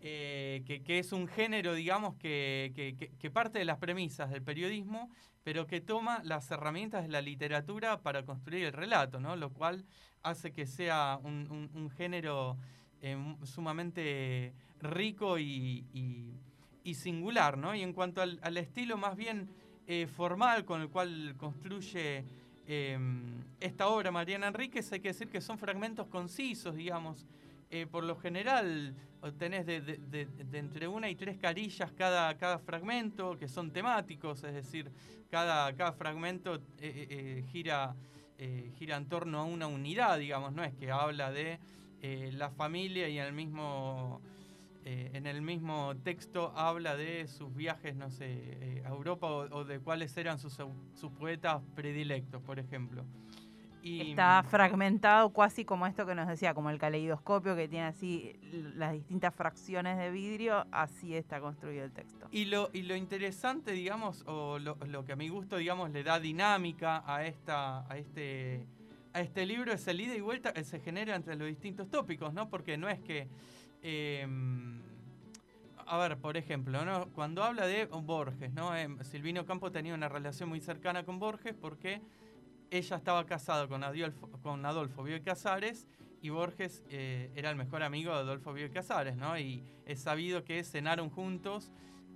eh, 0.00 0.64
que, 0.84 0.98
es 0.98 1.12
un 1.12 1.28
género, 1.28 1.74
digamos, 1.74 2.16
que, 2.16 3.30
parte 3.32 3.60
de 3.60 3.64
las 3.64 3.78
premisas 3.78 4.30
del 4.30 4.42
periodismo, 4.42 5.10
pero 5.44 5.68
que 5.68 5.80
toma 5.80 6.22
las 6.24 6.50
herramientas 6.50 7.04
de 7.04 7.08
la 7.08 7.22
literatura 7.22 8.02
para 8.02 8.24
construir 8.24 8.64
el 8.64 8.72
relato, 8.72 9.20
¿no? 9.20 9.36
Lo 9.36 9.50
cual 9.50 9.84
hace 10.22 10.52
que 10.52 10.66
sea 10.66 11.18
un, 11.22 11.90
género 11.96 12.56
eh, 13.00 13.16
sumamente 13.44 14.52
rico 14.80 15.38
y, 15.38 15.84
singular, 16.94 17.58
¿no? 17.58 17.74
Y 17.74 17.82
en 17.82 17.92
cuanto 17.92 18.22
al, 18.22 18.56
estilo 18.56 18.96
más 18.96 19.14
bien 19.14 19.50
eh, 19.86 20.06
formal 20.06 20.64
con 20.64 20.80
el 20.80 20.88
cual 20.88 21.34
construye 21.36 22.24
em, 22.66 23.44
esta 23.60 23.88
obra 23.88 24.10
Mariana 24.10 24.48
Enríquez, 24.48 24.90
hay 24.92 25.00
que 25.00 25.08
decir 25.08 25.28
que 25.28 25.42
son 25.42 25.58
fragmentos 25.58 26.06
concisos, 26.08 26.74
digamos, 26.74 27.26
eh, 27.70 27.86
por 27.86 28.04
lo 28.04 28.16
general 28.16 28.94
tenés 29.38 29.66
de, 29.66 30.28
entre 30.52 30.88
una 30.88 31.10
y 31.10 31.14
tres 31.14 31.36
carillas 31.36 31.92
cada, 31.92 32.36
cada 32.38 32.58
fragmento, 32.58 33.36
que 33.36 33.48
son 33.48 33.70
temáticos, 33.70 34.42
es 34.44 34.54
decir, 34.54 34.90
cada, 35.30 35.74
cada 35.74 35.92
fragmento 35.92 36.60
eh, 36.78 37.44
eh, 38.38 38.72
gira, 38.78 38.96
en 38.96 39.08
torno 39.08 39.38
a 39.38 39.44
una 39.44 39.66
unidad, 39.66 40.18
digamos, 40.18 40.52
no 40.52 40.64
es 40.64 40.72
que 40.74 40.90
habla 40.90 41.30
de 41.30 41.58
la 42.32 42.50
familia 42.50 43.08
y 43.08 43.18
en 43.18 43.26
el 43.26 43.32
mismo... 43.32 44.20
en 44.84 45.26
el 45.26 45.42
mismo 45.42 45.94
texto 46.04 46.52
habla 46.56 46.96
de 46.96 47.26
sus 47.26 47.52
viajes, 47.54 47.96
no 47.96 48.10
sé, 48.10 48.82
a 48.86 48.88
Europa 48.88 49.26
o, 49.26 49.64
de 49.64 49.80
cuáles 49.80 50.16
eran 50.16 50.38
sus 50.38 50.56
poetas 51.18 51.60
predilectos, 51.74 52.40
por 52.42 52.58
ejemplo. 52.58 53.04
Está 53.82 54.42
fragmentado 54.42 55.32
casi 55.32 55.64
como 55.64 55.86
esto 55.86 56.04
que 56.06 56.14
nos 56.14 56.28
decía, 56.28 56.54
como 56.54 56.70
el 56.70 56.78
caleidoscopio 56.78 57.56
que 57.56 57.68
tiene 57.68 57.86
así 57.86 58.34
las 58.74 58.92
distintas 58.92 59.34
fracciones 59.34 59.98
de 59.98 60.10
vidrio, 60.10 60.66
así 60.70 61.14
está 61.14 61.40
construido 61.40 61.84
el 61.84 61.92
texto. 61.92 62.28
Y 62.30 62.46
lo, 62.46 62.70
y 62.72 62.82
lo 62.82 62.96
interesante, 62.96 63.72
digamos, 63.72 64.24
o 64.26 64.58
lo, 64.58 65.04
que 65.04 65.12
a 65.12 65.16
mi 65.16 65.28
gusto, 65.28 65.56
digamos, 65.56 65.90
le 65.90 66.02
da 66.02 66.20
dinámica 66.20 67.02
a, 67.06 67.24
esta, 67.24 67.90
a, 67.90 67.96
este, 67.96 68.66
a 69.12 69.20
este 69.20 69.46
libro 69.46 69.72
es 69.72 69.86
el 69.86 70.00
ida 70.00 70.14
y 70.14 70.20
vuelta 70.20 70.52
que 70.52 70.64
se 70.64 70.80
genera 70.80 71.14
entre 71.14 71.36
los 71.36 71.48
distintos 71.48 71.88
tópicos, 71.90 72.32
¿no? 72.32 72.48
Porque 72.48 72.76
no 72.76 72.88
es 72.88 73.00
que... 73.00 73.28
Em, 73.82 74.82
a 75.90 75.96
ver, 75.96 76.18
por 76.18 76.36
ejemplo, 76.36 76.84
¿no? 76.84 77.08
cuando 77.14 77.42
habla 77.42 77.66
de 77.66 77.86
Borges, 77.86 78.52
¿no? 78.52 78.76
Em, 78.76 79.02
Silvino 79.04 79.46
Campo 79.46 79.72
tenía 79.72 79.94
una 79.94 80.08
relación 80.08 80.50
muy 80.50 80.60
cercana 80.60 81.04
con 81.04 81.18
Borges 81.18 81.54
porque 81.58 82.02
ella 82.70 82.96
estaba 82.96 83.24
casada 83.26 83.66
con 83.66 83.82
Adolfo, 83.84 84.28
con 84.42 84.62
Casares 85.24 85.88
y 86.20 86.30
Borges 86.30 86.82
eh, 86.90 87.30
era 87.34 87.50
el 87.50 87.56
mejor 87.56 87.82
amigo 87.82 88.12
de 88.12 88.18
Adolfo 88.18 88.52
Bioy 88.52 88.70
Casares, 88.70 89.16
¿no? 89.16 89.38
Y 89.38 89.62
es 89.86 90.00
sabido 90.00 90.44
que 90.44 90.62
cenaron 90.64 91.10
juntos 91.10 91.70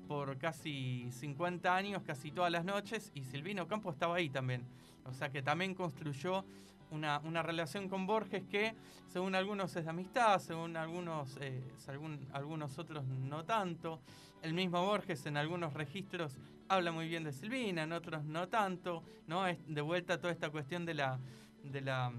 por 0.09 0.37
casi 0.39 1.09
50 1.13 1.75
años, 1.75 2.03
casi 2.03 2.33
todas 2.33 2.51
las 2.51 2.65
noches, 2.65 3.13
y 3.15 3.25
Silvino 3.25 3.69
Campo 3.69 3.91
estaba 3.91 4.17
ahí 4.17 4.29
también. 4.29 4.63
O 5.05 5.13
sea 5.13 5.31
que 5.31 5.43
también 5.43 5.75
construyó 5.75 6.45
una, 6.93 7.43
relación 7.43 7.89
con 7.89 8.07
Borges 8.07 8.45
que, 8.45 8.75
según 9.09 9.35
algunos 9.35 9.75
es 9.77 9.85
de 9.85 9.91
amistad, 9.91 10.39
según 10.39 10.77
algunos, 10.77 11.37
eh, 11.41 11.63
según 11.79 12.27
algunos 12.33 12.79
otros 12.79 13.05
no 13.05 13.45
tanto. 13.45 14.01
El 14.43 14.55
mismo 14.55 14.85
Borges 14.85 15.25
en 15.27 15.37
algunos 15.37 15.73
registros 15.73 16.37
habla 16.69 16.93
muy 16.93 17.09
bien 17.09 17.25
de 17.25 17.33
Silvina, 17.33 17.85
en 17.85 17.93
otros 17.93 18.25
no 18.25 18.49
tanto, 18.49 19.03
¿no? 19.27 19.47
Es 19.47 19.59
de 19.67 19.81
vuelta 19.81 20.19
toda 20.19 20.33
esta 20.33 20.51
cuestión 20.51 20.85
de 20.85 20.95
la, 20.95 21.19
de 21.63 21.81
la, 21.81 22.13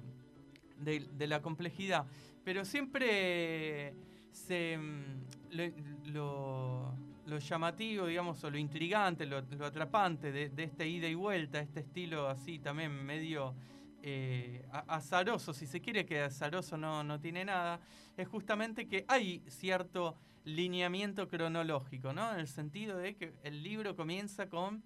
de, 0.80 1.28
la 1.28 1.42
complejidad. 1.42 2.06
Pero 2.44 2.66
siempre 2.66 3.94
se, 4.32 4.78
mm, 4.78 6.12
lo, 6.14 6.94
llamativo, 7.40 8.06
digamos, 8.06 8.44
o 8.44 8.50
lo 8.50 8.58
intrigante, 8.58 9.26
lo, 9.26 9.38
atrapante 9.38 10.32
de, 10.32 10.64
este 10.64 10.88
ida 10.88 11.08
y 11.08 11.16
vuelta, 11.16 11.60
este 11.60 11.82
estilo 11.82 12.28
así 12.28 12.60
también 12.60 12.92
medio 13.06 13.56
eh, 14.06 14.68
azaroso, 14.88 15.54
si 15.54 15.66
se 15.66 15.80
quiere 15.80 16.06
que 16.06 16.22
azaroso 16.22 16.76
no, 16.76 17.06
no 17.06 17.22
tiene 17.22 17.46
nada, 17.46 17.80
es 18.18 18.28
justamente 18.28 18.86
que 18.86 19.06
hay 19.08 19.42
cierto 19.48 20.18
lineamiento 20.44 21.30
cronológico, 21.30 22.12
¿no? 22.12 22.34
En 22.34 22.42
el 22.42 22.50
sentido 22.50 22.98
de 22.98 23.16
que 23.16 23.34
el 23.44 23.64
libro 23.64 23.96
comienza 23.96 24.50
con 24.50 24.84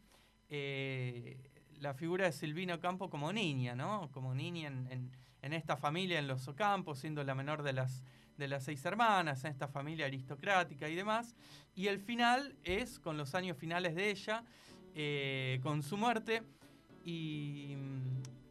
eh, 0.49 1.49
la 1.79 1.95
figura 1.95 2.25
de 2.25 2.31
Silvino 2.31 2.79
Campo 2.79 3.09
como 3.09 3.33
niña, 3.33 3.75
¿no? 3.75 4.11
Como 4.11 4.35
niña 4.35 4.67
en, 4.67 5.11
esta 5.41 5.77
familia 5.77 6.19
en 6.19 6.27
los 6.27 6.47
Ocampos, 6.47 6.99
siendo 6.99 7.23
la 7.23 7.33
menor 7.33 7.63
de 7.63 7.73
las, 7.73 8.03
de 8.37 8.47
las 8.47 8.65
seis 8.65 8.85
hermanas, 8.85 9.43
en 9.45 9.51
esta 9.51 9.67
familia 9.67 10.05
aristocrática 10.05 10.89
y 10.89 10.95
demás. 10.95 11.35
Y 11.73 11.87
el 11.87 11.99
final 11.99 12.55
es 12.63 12.99
con 12.99 13.17
los 13.17 13.33
años 13.33 13.57
finales 13.57 13.95
de 13.95 14.11
ella, 14.11 14.43
eh, 14.93 15.59
con 15.63 15.81
su 15.81 15.97
muerte. 15.97 16.43
Y, 17.03 17.77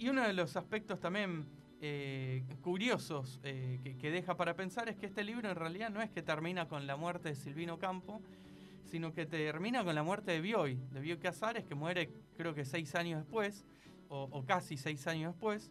uno 0.09 0.23
de 0.23 0.33
los 0.33 0.57
aspectos 0.57 1.01
también 1.01 1.47
eh, 1.81 2.45
curiosos 2.63 3.39
que, 3.43 3.97
que, 4.01 4.11
deja 4.11 4.37
para 4.37 4.55
pensar 4.55 4.89
es 4.89 4.97
que 4.97 5.07
este 5.07 5.25
libro 5.25 5.49
en 5.49 5.57
realidad 5.57 5.91
no 5.91 6.01
es 6.01 6.11
que 6.11 6.23
termina 6.23 6.69
con 6.69 6.87
la 6.87 6.97
muerte 6.97 7.31
de 7.31 7.35
Silvino 7.35 7.79
Campo, 7.79 8.23
sino 8.87 9.13
que 9.13 9.27
termina 9.27 9.85
con 9.85 9.95
la 9.95 10.03
muerte 10.03 10.33
de 10.33 10.41
Bioy, 10.41 10.79
de 10.93 11.01
Bioy 11.01 11.19
Casares, 11.19 11.65
que 11.65 11.75
muere 11.75 12.11
creo 12.37 12.55
que 12.55 12.65
seis 12.65 12.95
años 12.95 13.21
después, 13.21 13.65
o, 14.09 14.45
casi 14.47 14.77
seis 14.77 15.07
años 15.07 15.33
después, 15.35 15.71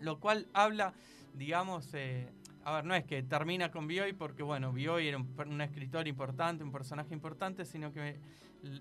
lo 0.00 0.20
cual 0.20 0.46
habla, 0.52 0.94
digamos, 1.34 1.92
eh, 1.94 2.28
a 2.64 2.76
ver, 2.76 2.84
no 2.84 2.94
es 2.94 3.04
que 3.04 3.22
termina 3.22 3.70
con 3.70 3.86
Bioy 3.86 4.12
porque, 4.12 4.42
bueno, 4.42 4.72
Bioy 4.72 5.08
era 5.08 5.18
un, 5.18 5.60
escritor 5.60 6.06
importante, 6.06 6.62
un 6.62 6.72
personaje 6.72 7.12
importante, 7.12 7.64
sino 7.64 7.92
que 7.92 8.16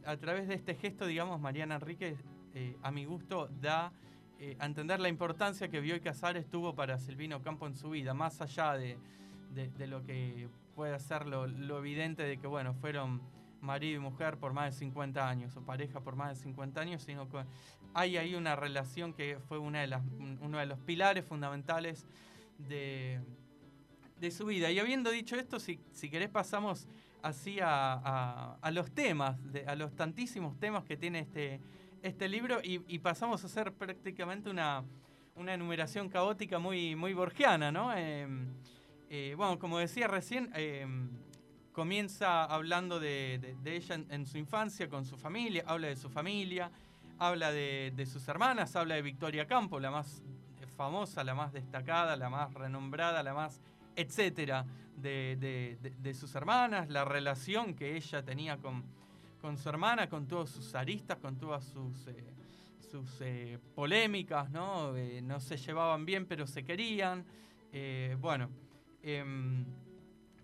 a 0.06 0.18
través 0.18 0.48
de 0.48 0.56
este 0.56 0.76
gesto, 0.76 1.06
digamos, 1.08 1.40
Mariana 1.40 1.76
Enrique, 1.76 2.16
eh, 2.54 2.78
a 2.84 2.92
mi 2.92 3.06
gusto, 3.06 3.50
da 3.60 3.92
eh, 4.40 4.56
a 4.60 4.66
entender 4.66 5.00
la 5.00 5.10
importancia 5.10 5.68
que 5.70 5.82
Bioy 5.82 6.00
Casares 6.00 6.50
tuvo 6.50 6.74
para 6.74 6.98
Silvino 6.98 7.42
Campo 7.42 7.68
en 7.68 7.76
su 7.76 7.90
vida, 7.90 8.14
más 8.14 8.42
allá 8.42 8.74
de, 8.74 8.98
lo 9.88 10.04
que 10.04 10.48
puede 10.76 10.98
ser 11.00 11.26
lo, 11.26 11.46
lo 11.46 11.80
evidente 11.80 12.24
de 12.24 12.38
que, 12.38 12.48
bueno, 12.48 12.74
fueron 12.74 13.22
marido 13.62 13.98
y 13.98 14.00
mujer 14.00 14.38
por 14.38 14.54
más 14.54 14.74
de 14.74 14.80
50 14.80 15.28
años 15.28 15.56
o 15.58 15.62
pareja 15.62 16.00
por 16.00 16.16
más 16.16 16.38
de 16.38 16.44
50 16.44 16.80
años, 16.80 17.04
sino 17.04 17.30
que 17.30 17.44
hay 17.94 18.18
ahí 18.18 18.36
una 18.36 18.56
relación 18.56 19.14
que 19.14 19.40
fue 19.48 19.58
una 19.58 19.82
de 19.82 19.88
las, 19.88 20.04
uno 20.42 20.58
de 20.58 20.66
los 20.66 20.80
pilares 20.80 21.26
fundamentales 21.26 22.06
de, 22.58 23.20
de 24.20 24.32
su 24.32 24.46
vida. 24.46 24.72
Y 24.72 24.80
habiendo 24.80 25.12
dicho 25.12 25.36
esto, 25.36 25.60
si, 25.60 25.80
si 25.92 26.10
querés 26.10 26.30
pasamos 26.30 26.88
así 27.22 27.60
a, 27.62 28.56
a, 28.62 28.72
los 28.72 28.92
temas, 28.92 29.38
a 29.68 29.76
los 29.76 29.94
tantísimos 29.96 30.58
temas 30.60 30.84
que 30.86 30.96
tiene 30.98 31.20
este, 31.20 31.60
este 32.04 32.28
libro 32.28 32.60
y, 32.64 33.00
pasamos 33.00 33.44
a 33.44 33.48
hacer 33.48 33.74
prácticamente 33.74 34.50
una, 34.50 34.84
enumeración 35.36 36.10
caótica 36.10 36.60
muy, 36.60 36.96
muy 36.96 37.14
borgiana, 37.14 37.72
¿no? 37.72 37.94
Em, 37.96 38.48
eh, 39.10 39.34
bueno, 39.38 39.58
como 39.58 39.80
decía 39.80 40.08
recién, 40.08 40.52
em, 40.54 41.10
comienza 41.72 42.44
hablando 42.44 43.00
de, 43.00 43.56
ella 43.64 43.96
en, 44.10 44.26
su 44.26 44.38
infancia, 44.38 44.90
con 44.90 45.06
su 45.06 45.18
familia, 45.18 45.64
habla 45.66 45.88
de 45.88 45.96
su 45.96 46.10
familia, 46.10 46.70
habla 47.18 47.52
de, 47.52 48.06
sus 48.06 48.28
hermanas, 48.28 48.76
habla 48.76 48.96
de 48.96 49.02
Victoria 49.02 49.48
Campo, 49.48 49.80
la 49.80 49.92
más 49.92 50.22
famosa, 50.76 51.24
la 51.24 51.36
más 51.36 51.54
destacada, 51.54 52.16
la 52.16 52.30
más 52.30 52.54
renombrada, 52.54 53.24
la 53.24 53.34
más 53.34 53.62
etcétera 53.96 54.66
de, 54.96 56.16
sus 56.18 56.34
hermanas, 56.36 56.90
la 56.90 57.06
relación 57.06 57.74
que 57.74 57.96
ella 57.96 58.24
tenía 58.24 58.58
con, 58.58 58.84
con 59.42 59.58
su 59.58 59.70
hermana, 59.70 60.10
con 60.10 60.28
todos 60.28 60.50
sus 60.50 60.76
aristas, 60.76 61.18
con 61.18 61.38
todas 61.38 61.64
sus, 61.64 62.08
eh, 62.08 62.34
sus 62.90 63.22
eh, 63.22 63.60
polémicas, 63.76 64.50
¿no? 64.50 64.96
Eh, 64.96 65.22
no 65.22 65.40
se 65.40 65.58
llevaban 65.58 66.06
bien, 66.06 66.26
pero 66.26 66.48
se 66.48 66.64
querían. 66.64 67.26
bueno. 68.20 68.50
Em, 69.02 69.66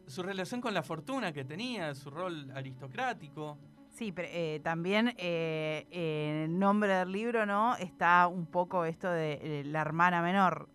su 0.08 0.22
relación 0.22 0.62
con 0.62 0.74
la 0.74 0.84
fortuna 0.84 1.34
que 1.34 1.44
tenía, 1.44 1.94
su 1.96 2.12
rol 2.12 2.52
aristocrático. 2.56 3.58
Sí, 3.90 4.12
pero 4.12 4.30
también 4.62 5.16
eh, 5.18 5.88
en 5.90 6.36
el 6.44 6.60
nombre 6.60 6.94
del 6.94 7.12
libro, 7.12 7.46
¿no? 7.46 7.76
Está 7.78 8.28
un 8.28 8.46
poco 8.46 8.86
esto 8.86 9.10
de 9.10 9.64
la 9.66 9.82
hermana 9.82 10.22
menor, 10.22 10.70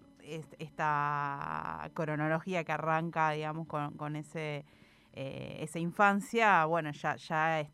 esta 0.58 1.88
cronología 1.94 2.64
que 2.64 2.72
arranca, 2.72 3.30
digamos, 3.30 3.68
con, 3.68 4.16
ese 4.16 4.64
esa 5.12 5.78
infancia. 5.78 6.64
Bueno, 6.64 6.90
ya 6.90 7.68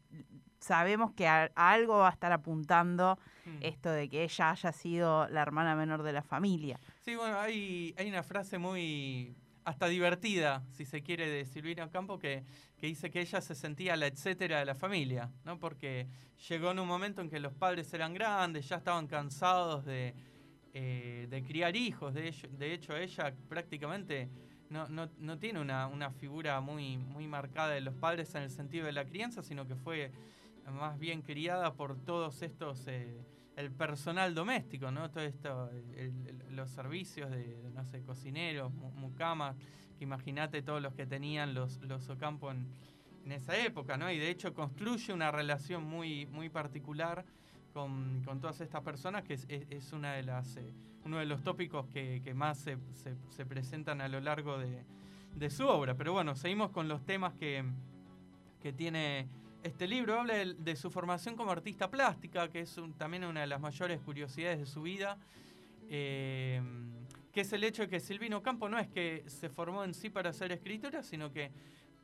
sabemos 0.66 1.12
que 1.12 1.28
a, 1.28 1.50
algo 1.54 1.98
va 1.98 2.08
a 2.08 2.12
estar 2.12 2.32
apuntando 2.32 3.18
hmm. 3.44 3.58
esto 3.60 3.90
de 3.90 4.08
que 4.08 4.24
ella 4.24 4.50
haya 4.50 4.72
sido 4.72 5.28
la 5.28 5.42
hermana 5.42 5.76
menor 5.76 6.02
de 6.02 6.12
la 6.12 6.22
familia. 6.22 6.78
Sí, 7.02 7.14
bueno, 7.14 7.38
hay, 7.38 7.94
hay 7.96 8.08
una 8.08 8.22
frase 8.22 8.58
muy 8.58 9.36
hasta 9.64 9.88
divertida, 9.88 10.62
si 10.70 10.84
se 10.84 11.02
quiere, 11.02 11.28
de 11.28 11.44
Silvina 11.44 11.88
Campo, 11.90 12.18
que, 12.18 12.44
que, 12.78 12.86
dice 12.86 13.10
que 13.10 13.20
ella 13.20 13.40
se 13.40 13.54
sentía 13.54 13.96
la 13.96 14.06
etcétera 14.06 14.60
de 14.60 14.64
la 14.64 14.76
familia, 14.76 15.30
¿no? 15.44 15.58
Porque 15.58 16.06
llegó 16.48 16.70
en 16.70 16.78
un 16.78 16.86
momento 16.86 17.20
en 17.20 17.28
que 17.28 17.40
los 17.40 17.52
padres 17.52 17.92
eran 17.92 18.14
grandes, 18.14 18.68
ya 18.68 18.76
estaban 18.76 19.08
cansados 19.08 19.84
de, 19.84 20.14
eh, 20.72 21.26
de 21.28 21.42
criar 21.42 21.74
hijos. 21.74 22.14
De, 22.14 22.28
hecho, 22.28 22.46
de 22.48 22.74
hecho, 22.74 22.96
ella 22.96 23.34
prácticamente 23.48 24.28
no, 24.70 24.88
no, 24.88 25.08
no 25.18 25.38
tiene 25.38 25.60
una, 25.60 25.88
una, 25.88 26.10
figura 26.10 26.60
muy, 26.60 26.96
muy 26.96 27.26
marcada 27.26 27.70
de 27.70 27.80
los 27.80 27.94
padres 27.94 28.34
en 28.36 28.42
el 28.42 28.50
sentido 28.50 28.86
de 28.86 28.92
la 28.92 29.04
crianza, 29.04 29.42
sino 29.42 29.66
que 29.66 29.74
fue 29.74 30.12
más 30.72 30.98
bien 30.98 31.22
criada 31.22 31.74
por 31.74 31.96
todos 31.96 32.42
estos... 32.42 32.86
Eh, 32.88 33.24
el 33.56 33.72
personal 33.72 34.34
doméstico, 34.34 34.90
¿no? 34.90 35.10
Todo 35.10 35.24
esto, 35.24 35.70
los 36.50 36.70
servicios 36.70 37.30
de, 37.30 37.70
no 37.74 37.84
sé, 37.84 38.02
cocineros, 38.02 38.72
mucamas, 38.72 39.56
que 39.96 40.04
imagínate 40.04 40.62
todos 40.62 40.82
los 40.82 40.94
que 40.94 41.06
tenían 41.06 41.54
los, 41.54 41.80
los 41.82 42.08
Ocampo 42.10 42.50
en, 42.50 42.66
esa 43.32 43.56
época, 43.58 43.96
¿no? 43.96 44.08
Y 44.12 44.18
de 44.18 44.30
hecho 44.30 44.54
construye 44.54 45.12
una 45.12 45.32
relación 45.32 45.82
muy, 45.82 46.26
muy 46.26 46.48
particular 46.48 47.24
con, 47.72 48.22
todas 48.40 48.60
estas 48.60 48.82
personas, 48.82 49.24
que 49.24 49.34
es, 49.34 49.92
una 49.92 50.12
de 50.12 50.22
las, 50.22 50.56
eh, 50.58 50.72
uno 51.04 51.18
de 51.18 51.26
los 51.26 51.42
tópicos 51.42 51.88
que, 51.88 52.32
más 52.36 52.58
se, 52.58 52.78
se, 53.30 53.44
presentan 53.44 54.00
a 54.00 54.06
lo 54.06 54.20
largo 54.20 54.58
de, 54.58 54.84
de, 55.34 55.50
su 55.50 55.66
obra. 55.66 55.96
Pero 55.96 56.12
bueno, 56.12 56.36
seguimos 56.36 56.70
con 56.70 56.86
los 56.86 57.04
temas 57.04 57.34
que, 57.34 57.64
que 58.62 58.72
tiene 58.72 59.26
este 59.66 59.88
libro 59.88 60.20
habla 60.20 60.34
de, 60.44 60.76
su 60.76 60.90
formación 60.90 61.36
como 61.36 61.50
artista 61.50 61.90
plástica, 61.90 62.48
que 62.48 62.60
es 62.60 62.80
también 62.96 63.24
una 63.24 63.40
de 63.40 63.46
las 63.48 63.60
mayores 63.60 64.00
curiosidades 64.00 64.60
de 64.60 64.66
su 64.66 64.82
vida, 64.82 65.18
eh, 65.88 66.62
que 67.32 67.40
es 67.40 67.52
el 67.52 67.64
hecho 67.64 67.82
de 67.82 67.88
que 67.88 68.00
Silvino 68.00 68.42
Campo 68.42 68.68
no 68.68 68.78
es 68.78 68.86
que 68.86 69.24
se 69.26 69.48
formó 69.48 69.84
en 69.84 69.92
sí 69.92 70.08
para 70.08 70.32
ser 70.32 70.52
escritora, 70.52 71.02
sino 71.02 71.32
que 71.32 71.50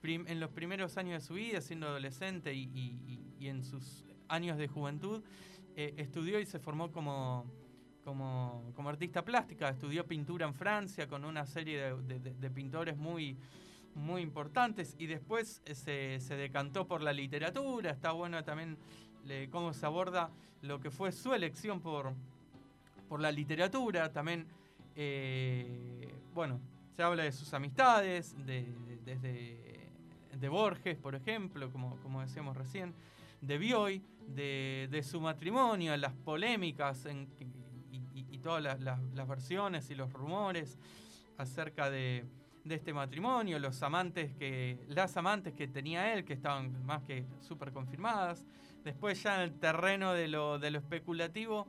en 0.02 0.40
los 0.40 0.50
primeros 0.50 0.96
años 0.98 1.22
de 1.22 1.26
su 1.26 1.34
vida, 1.34 1.60
siendo 1.60 1.86
adolescente 1.86 2.52
y, 2.52 3.38
en 3.40 3.62
sus 3.62 4.04
años 4.28 4.58
de 4.58 4.66
juventud, 4.66 5.22
eh, 5.76 5.94
estudió 5.96 6.40
y 6.40 6.46
se 6.46 6.58
formó 6.58 6.90
como, 6.90 7.46
como, 8.04 8.88
artista 8.88 9.24
plástica, 9.24 9.68
estudió 9.68 10.04
pintura 10.04 10.46
en 10.46 10.54
Francia 10.54 11.06
con 11.06 11.24
una 11.24 11.46
serie 11.46 11.94
de 11.94 12.50
pintores 12.50 12.96
muy 12.96 13.38
muy 13.94 14.22
importantes 14.22 14.94
y 14.98 15.06
después 15.06 15.62
eh, 15.64 16.18
se, 16.20 16.36
decantó 16.36 16.86
por 16.86 17.02
la 17.02 17.12
literatura. 17.12 17.90
Está 17.90 18.12
bueno 18.12 18.42
también 18.44 18.76
cómo 19.50 19.72
se 19.72 19.86
aborda 19.86 20.30
lo 20.62 20.80
que 20.80 20.90
fue 20.90 21.12
su 21.12 21.32
elección 21.34 21.80
por, 21.80 22.12
por 23.08 23.20
la 23.20 23.30
literatura. 23.30 24.12
También, 24.12 24.46
eh, 24.96 26.14
bueno, 26.34 26.60
se 26.96 27.02
habla 27.02 27.24
de 27.24 27.32
sus 27.32 27.52
amistades, 27.54 28.34
de, 28.46 28.74
desde 29.04 29.72
de 30.38 30.48
Borges, 30.48 30.96
por 30.96 31.14
ejemplo, 31.14 31.70
como, 31.70 31.96
como 31.98 32.20
decíamos 32.20 32.56
recién, 32.56 32.94
de 33.40 33.58
Bioy, 33.58 34.02
de, 34.26 35.04
su 35.04 35.20
matrimonio, 35.20 35.96
las 35.96 36.12
polémicas 36.12 37.06
y, 37.06 38.38
todas 38.38 38.80
las 38.80 39.28
versiones 39.28 39.88
y 39.90 39.94
los 39.94 40.12
rumores 40.12 40.76
acerca 41.38 41.90
de 41.90 42.24
de 42.64 42.76
este 42.76 42.92
matrimonio, 42.92 43.58
los 43.58 43.82
amantes 43.82 44.32
que, 44.34 44.78
las 44.88 45.16
amantes 45.16 45.54
que 45.54 45.68
tenía 45.68 46.12
él, 46.12 46.24
que 46.24 46.32
estaban 46.32 46.84
más 46.84 47.02
que 47.02 47.26
súper 47.40 47.72
confirmadas. 47.72 48.46
Después 48.84 49.22
ya 49.22 49.36
en 49.36 49.42
el 49.42 49.58
terreno 49.58 50.12
de 50.12 50.28
lo, 50.28 50.58
de 50.58 50.70
lo 50.70 50.78
especulativo, 50.78 51.66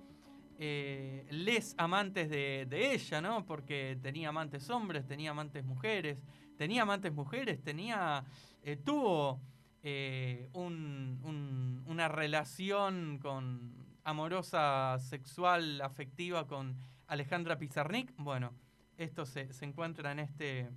eh, 0.59 1.25
les 1.31 1.75
amantes 1.77 2.29
de, 2.29 2.93
ella, 2.93 3.21
¿no? 3.21 3.45
Porque 3.45 3.97
tenía 4.01 4.29
amantes 4.29 4.69
hombres, 4.69 5.05
tenía 5.07 5.31
amantes 5.31 5.65
mujeres, 5.65 6.19
tenía 6.57 6.83
amantes 6.83 7.12
mujeres, 7.12 7.62
tenía, 7.63 8.23
eh, 8.63 8.77
tuvo 8.77 9.41
eh, 9.81 10.50
una 10.53 12.07
relación 12.07 13.19
con 13.19 13.73
amorosa, 14.03 14.97
sexual, 15.00 15.81
afectiva 15.81 16.47
con 16.47 16.77
Alejandra 17.07 17.57
Pizarnik. 17.57 18.13
Bueno, 18.17 18.53
esto 18.97 19.25
se, 19.25 19.50
encuentra 19.62 20.12
en 20.12 20.19
este, 20.19 20.69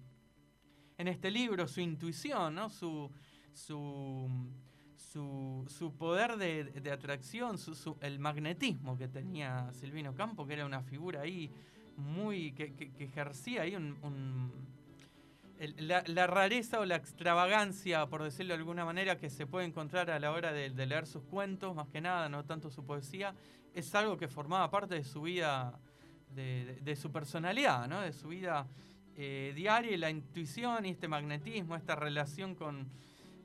en 0.99 1.09
este 1.09 1.31
libro, 1.31 1.67
su 1.69 1.81
intuición, 1.81 2.55
¿no? 2.55 2.71
su, 2.71 3.11
su, 3.53 4.29
su, 5.69 5.95
poder 5.99 6.37
de, 6.37 6.91
atracción, 6.91 7.59
su, 7.59 7.97
el 8.01 8.19
magnetismo 8.19 8.97
que 8.99 9.09
tenía 9.09 9.73
Silvino 9.73 10.15
Campo, 10.15 10.47
que 10.47 10.55
era 10.55 10.67
una 10.67 10.83
figura 10.83 11.23
ahí 11.23 11.51
muy. 11.97 12.53
que, 12.53 12.93
ejercía 12.99 13.63
ahí 13.63 13.75
un, 13.75 14.53
la, 15.59 16.27
rareza 16.27 16.81
o 16.81 16.85
la 16.85 16.97
extravagancia, 16.97 18.07
por 18.07 18.23
decirlo 18.23 18.55
de 18.55 18.59
alguna 18.59 18.85
manera, 18.85 19.19
que 19.19 19.31
se 19.31 19.47
puede 19.47 19.67
encontrar 19.67 20.11
a 20.11 20.19
la 20.19 20.33
hora 20.33 20.53
de, 20.53 20.71
leer 20.71 21.07
sus 21.07 21.23
cuentos, 21.23 21.75
más 21.75 21.89
que 21.89 22.01
nada, 22.01 22.29
no 22.29 22.45
tanto 22.45 22.71
su 22.71 22.85
poesía, 22.85 23.35
es 23.75 23.95
algo 23.95 24.17
que 24.17 24.29
formaba 24.29 24.71
parte 24.71 24.95
de 24.95 25.05
su 25.05 25.23
vida, 25.23 25.79
de, 26.35 26.97
su 26.97 27.11
personalidad, 27.11 27.89
¿no? 27.89 28.01
de 28.01 28.13
su 28.13 28.29
vida 28.29 28.67
eh, 29.17 29.53
diaria 29.55 29.93
y 29.93 29.97
la 29.97 30.11
intuición 30.11 30.87
y 30.87 30.91
este 30.91 31.09
magnetismo, 31.09 31.77
esta 31.77 31.95
relación 31.95 32.55
con, 32.55 32.87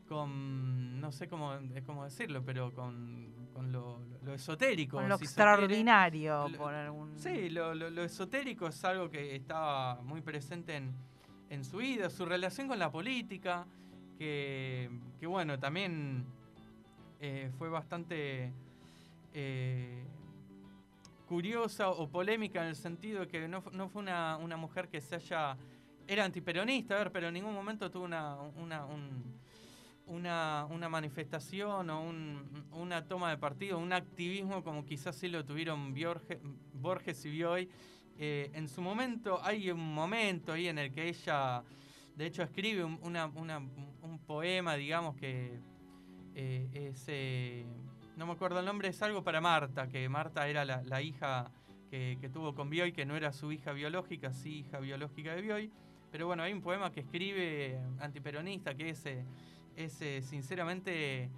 con 0.08 1.00
no 1.00 1.12
sé 1.12 1.28
cómo, 1.28 1.58
cómo 1.86 2.04
decirlo, 2.04 2.44
pero 2.44 2.74
con, 2.74 3.30
lo, 3.72 4.00
esotérico. 4.34 4.98
Con 4.98 5.08
lo 5.08 5.16
extraordinario, 5.16 6.48
por 6.58 6.74
algún... 6.74 7.18
Sí, 7.18 7.50
lo, 7.50 7.74
lo 7.74 8.04
esotérico 8.04 8.68
es 8.68 8.84
algo 8.84 9.10
que 9.10 9.36
estaba 9.36 10.02
muy 10.02 10.22
presente 10.22 10.76
en 10.76 10.94
en 11.52 11.66
su 11.66 11.78
vida, 11.78 12.10
su 12.10 12.26
relación 12.26 12.70
con 12.70 12.80
la 12.80 12.90
política, 12.90 13.66
que, 14.18 14.90
bueno, 15.22 15.60
también 15.60 16.26
eh, 17.20 17.52
fue 17.58 17.68
bastante 17.68 18.54
eh, 19.34 20.06
curiosa 21.32 21.90
o 21.90 22.10
polémica 22.10 22.62
en 22.62 22.68
el 22.68 22.76
sentido 22.76 23.22
de 23.22 23.28
que 23.30 23.48
no, 23.48 23.62
fue 23.62 24.02
una, 24.02 24.58
mujer 24.58 24.90
que 24.90 25.00
se 25.00 25.16
haya... 25.16 25.56
Era 26.06 26.26
antiperonista, 26.26 26.96
a 26.96 26.98
ver, 26.98 27.12
pero 27.14 27.30
en 27.30 27.36
ningún 27.36 27.54
momento 27.54 27.90
tuvo 27.90 28.04
una, 28.04 28.36
una, 28.58 28.86
una, 30.68 30.90
manifestación 30.90 31.90
o 31.90 32.04
una 32.74 33.06
toma 33.06 33.30
de 33.30 33.38
partido, 33.38 33.80
un 33.80 33.94
activismo 33.94 34.62
como 34.62 34.84
quizás 34.84 35.16
sí 35.16 35.30
lo 35.30 35.46
tuvieron 35.46 35.96
Borges 36.74 37.24
y 37.24 37.30
Bioy 37.30 37.70
eh, 38.18 38.52
en 38.54 38.68
su 38.68 38.82
momento, 38.82 39.40
hay 39.42 39.72
un 39.72 39.94
momento 39.94 40.52
ahí 40.52 40.68
en 40.68 40.80
el 40.80 40.92
que 40.92 41.08
ella, 41.08 41.64
de 42.14 42.26
hecho, 42.26 42.44
escribe 42.44 42.84
un, 42.84 44.20
poema, 44.28 44.76
digamos, 44.76 45.16
que 45.16 45.62
eh, 46.36 46.70
es, 46.74 47.06
eh, 47.08 47.66
no 48.22 48.28
me 48.28 48.34
acuerdo 48.34 48.60
el 48.60 48.66
nombre, 48.68 48.88
es 48.90 49.02
algo 49.02 49.24
para 49.24 49.42
Marta, 49.42 49.88
que 49.88 50.08
Marta 50.08 50.48
era 50.48 50.64
la, 50.64 51.02
hija 51.02 51.52
que, 51.90 52.30
tuvo 52.32 52.54
con 52.54 52.70
Bioy, 52.70 52.92
que 52.94 53.04
no 53.04 53.16
era 53.16 53.34
su 53.34 53.52
hija 53.52 53.74
biológica, 53.74 54.32
sí 54.32 54.60
hija 54.60 54.80
biológica 54.80 55.34
de 55.34 55.42
Bioy. 55.42 55.72
Pero 56.12 56.28
bueno, 56.28 56.44
hay 56.44 56.54
un 56.54 56.62
poema 56.62 56.92
que 56.92 57.00
escribe 57.00 57.80
antiperonista 58.00 58.76
que 58.76 58.92
es, 58.92 59.08
es 59.76 60.26
sinceramente 60.26 61.32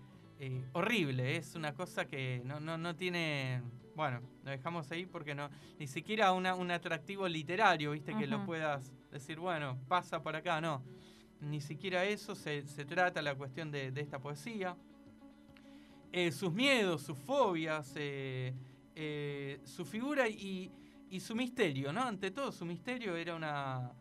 horrible, 0.74 1.38
es 1.38 1.56
una 1.56 1.74
cosa 1.74 2.04
que 2.04 2.42
no, 2.44 2.60
no, 2.60 2.78
no 2.78 2.94
tiene 2.98 3.62
bueno, 3.96 4.20
lo 4.44 4.52
dejamos 4.52 4.92
ahí 4.92 5.06
porque 5.06 5.34
no, 5.34 5.50
ni 5.80 5.88
siquiera 5.88 6.34
un 6.34 6.72
atractivo 6.72 7.30
literario, 7.30 7.92
viste, 7.92 8.14
que 8.14 8.28
lo 8.28 8.46
puedas 8.46 8.92
decir, 9.10 9.40
bueno, 9.40 9.80
pasa 9.88 10.22
por 10.22 10.36
acá, 10.36 10.60
no. 10.60 10.84
Ni 11.40 11.62
siquiera 11.62 12.04
eso 12.04 12.36
se, 12.36 12.64
trata 12.64 13.22
la 13.22 13.36
cuestión 13.36 13.72
de, 13.72 13.94
esta 13.96 14.20
poesía. 14.20 14.76
Eh, 16.16 16.32
sus 16.32 16.54
miedos, 16.54 17.02
sus 17.02 17.18
fobias, 17.18 17.92
eh, 17.96 18.54
eh, 18.94 19.60
su 19.64 19.84
figura 19.84 20.30
y, 20.30 20.72
su 21.20 21.34
misterio, 21.36 21.92
¿no? 21.92 22.04
Ante 22.04 22.30
todo, 22.30 22.52
su 22.52 22.66
misterio 22.66 23.16
era 23.16 23.34
una, 23.34 23.92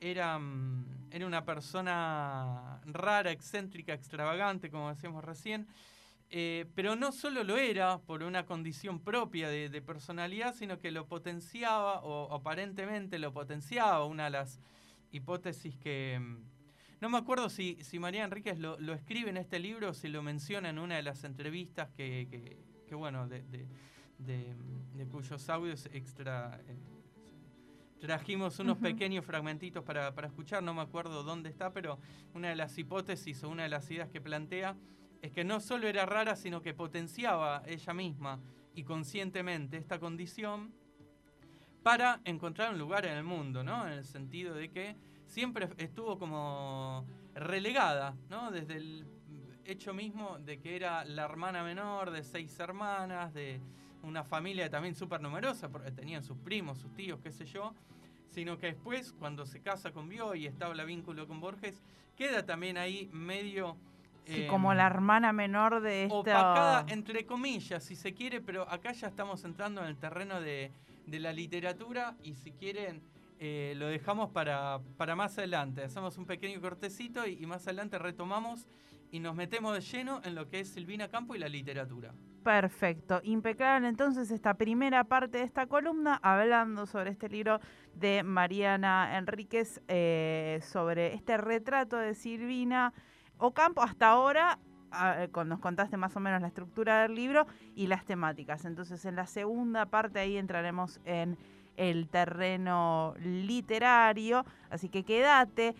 era, 0.00 0.36
mm, 0.36 1.12
era 1.12 1.26
una 1.28 1.44
persona 1.44 2.80
rara, 2.86 3.30
excéntrica, 3.30 3.94
extravagante, 3.94 4.68
como 4.68 4.88
decíamos 4.88 5.22
recién, 5.22 5.68
pero 6.74 6.96
no 6.96 7.12
solo 7.12 7.44
lo 7.44 7.56
era 7.56 7.98
por 7.98 8.24
una 8.24 8.46
condición 8.46 8.98
propia 8.98 9.48
de, 9.48 9.82
personalidad, 9.82 10.54
sino 10.54 10.78
que 10.80 10.90
lo 10.90 11.06
potenciaba, 11.06 12.02
o 12.02 12.34
aparentemente 12.34 13.20
lo 13.20 13.32
potenciaba, 13.32 14.04
una 14.06 14.24
de 14.24 14.30
las 14.30 14.58
hipótesis 15.12 15.76
que... 15.76 16.20
No 17.00 17.08
me 17.08 17.16
acuerdo 17.16 17.48
si, 17.48 17.78
si 17.82 17.98
María 17.98 18.24
Enríquez 18.24 18.58
lo, 18.58 18.76
escribe 18.92 19.30
en 19.30 19.38
este 19.38 19.58
libro 19.58 19.90
o 19.90 19.94
si 19.94 20.08
lo 20.08 20.22
menciona 20.22 20.68
en 20.68 20.78
una 20.78 20.96
de 20.96 21.02
las 21.02 21.24
entrevistas 21.24 21.88
que, 21.96 22.58
que, 22.86 22.94
bueno, 22.94 23.26
de, 23.26 23.42
de, 24.18 25.06
cuyos 25.10 25.48
audios 25.48 25.86
extra... 25.92 26.60
Eh, 26.68 26.76
trajimos 28.00 28.58
unos 28.58 28.78
pequeños 28.78 29.24
fragmentitos 29.24 29.84
para, 29.84 30.14
para 30.14 30.28
escuchar, 30.28 30.62
no 30.62 30.72
me 30.72 30.80
acuerdo 30.82 31.22
dónde 31.22 31.50
está, 31.50 31.70
pero 31.72 31.98
una 32.34 32.48
de 32.48 32.56
las 32.56 32.76
hipótesis 32.78 33.44
o 33.44 33.48
una 33.50 33.64
de 33.64 33.68
las 33.68 33.90
ideas 33.90 34.08
que 34.08 34.20
plantea 34.20 34.76
es 35.22 35.32
que 35.32 35.44
no 35.44 35.60
solo 35.60 35.86
era 35.86 36.06
rara, 36.06 36.34
sino 36.36 36.62
que 36.62 36.72
potenciaba 36.72 37.62
ella 37.66 37.92
misma 37.92 38.40
y 38.74 38.84
conscientemente 38.84 39.76
esta 39.76 39.98
condición 39.98 40.72
para 41.82 42.20
encontrar 42.24 42.72
un 42.72 42.78
lugar 42.78 43.06
en 43.06 43.16
el 43.16 43.24
mundo, 43.24 43.62
¿no? 43.62 43.86
En 43.86 43.94
el 43.94 44.04
sentido 44.04 44.54
de 44.54 44.70
que 44.70 44.96
siempre 45.30 45.68
estuvo 45.78 46.18
como 46.18 47.06
relegada, 47.34 48.14
¿no? 48.28 48.50
Desde 48.50 48.76
el 48.76 49.06
hecho 49.64 49.94
mismo 49.94 50.38
de 50.38 50.58
que 50.58 50.76
era 50.76 51.04
la 51.04 51.24
hermana 51.24 51.62
menor 51.62 52.10
de 52.10 52.24
seis 52.24 52.58
hermanas, 52.58 53.32
de 53.32 53.60
una 54.02 54.24
familia 54.24 54.68
también 54.68 54.94
súper 54.94 55.20
numerosa, 55.20 55.68
porque 55.68 55.90
tenían 55.92 56.24
sus 56.24 56.36
primos, 56.38 56.78
sus 56.78 56.92
tíos, 56.94 57.20
qué 57.22 57.30
sé 57.30 57.46
yo, 57.46 57.74
sino 58.28 58.58
que 58.58 58.66
después, 58.66 59.14
cuando 59.18 59.46
se 59.46 59.60
casa 59.60 59.92
con 59.92 60.08
Bio 60.08 60.34
y 60.34 60.46
establa 60.46 60.84
vínculo 60.84 61.26
con 61.28 61.40
Borges, 61.40 61.80
queda 62.16 62.44
también 62.44 62.76
ahí 62.76 63.08
medio 63.12 63.76
Sí, 64.26 64.46
como 64.46 64.74
la 64.74 64.86
hermana 64.86 65.32
menor 65.32 65.80
de 65.80 66.04
esta... 66.04 66.16
Opacada, 66.16 66.84
entre 66.88 67.26
comillas, 67.26 67.82
si 67.82 67.96
se 67.96 68.14
quiere, 68.14 68.40
pero 68.40 68.70
acá 68.70 68.92
ya 68.92 69.08
estamos 69.08 69.44
entrando 69.44 69.80
en 69.80 69.88
el 69.88 69.96
terreno 69.96 70.40
de, 70.40 70.72
la 71.06 71.32
literatura 71.32 72.14
y 72.22 72.36
si 72.36 72.52
quieren 72.52 73.02
eh, 73.42 73.72
lo 73.78 73.86
dejamos 73.86 74.28
para, 74.30 74.80
para, 74.98 75.16
más 75.16 75.38
adelante. 75.38 75.82
Hacemos 75.82 76.18
un 76.18 76.26
pequeño 76.26 76.60
cortecito 76.60 77.26
y, 77.26 77.46
más 77.46 77.66
adelante 77.66 77.98
retomamos 77.98 78.68
y 79.10 79.18
nos 79.18 79.34
metemos 79.34 79.72
de 79.72 79.80
lleno 79.80 80.20
en 80.24 80.34
lo 80.34 80.46
que 80.50 80.60
es 80.60 80.68
Silvina 80.68 81.08
Campo 81.08 81.34
y 81.34 81.38
la 81.38 81.48
literatura. 81.48 82.12
Perfecto, 82.44 83.20
impecable 83.22 83.88
entonces 83.88 84.30
esta 84.30 84.54
primera 84.54 85.04
parte 85.04 85.38
de 85.38 85.44
esta 85.44 85.66
columna 85.66 86.20
hablando 86.22 86.84
sobre 86.86 87.10
este 87.10 87.30
libro 87.30 87.60
de 87.94 88.22
Mariana 88.22 89.16
Enríquez, 89.16 89.80
eh, 89.88 90.60
sobre 90.62 91.14
este 91.14 91.38
retrato 91.38 91.96
de 91.96 92.14
Silvina 92.14 92.92
Ocampo 93.38 93.82
hasta 93.82 94.08
ahora 94.08 94.58
nos 95.46 95.60
contaste 95.60 95.96
más 95.96 96.16
o 96.16 96.20
menos 96.20 96.40
la 96.40 96.48
estructura 96.48 97.02
del 97.02 97.14
libro 97.14 97.46
y 97.74 97.86
las 97.86 98.04
temáticas. 98.04 98.64
Entonces, 98.64 99.04
en 99.04 99.16
la 99.16 99.26
segunda 99.26 99.86
parte 99.86 100.18
ahí 100.18 100.36
entraremos 100.36 101.00
en 101.04 101.38
el 101.80 102.08
terreno 102.08 103.14
literario. 103.24 104.44
Así 104.68 104.90
que 104.90 105.04
quédate 105.04 105.74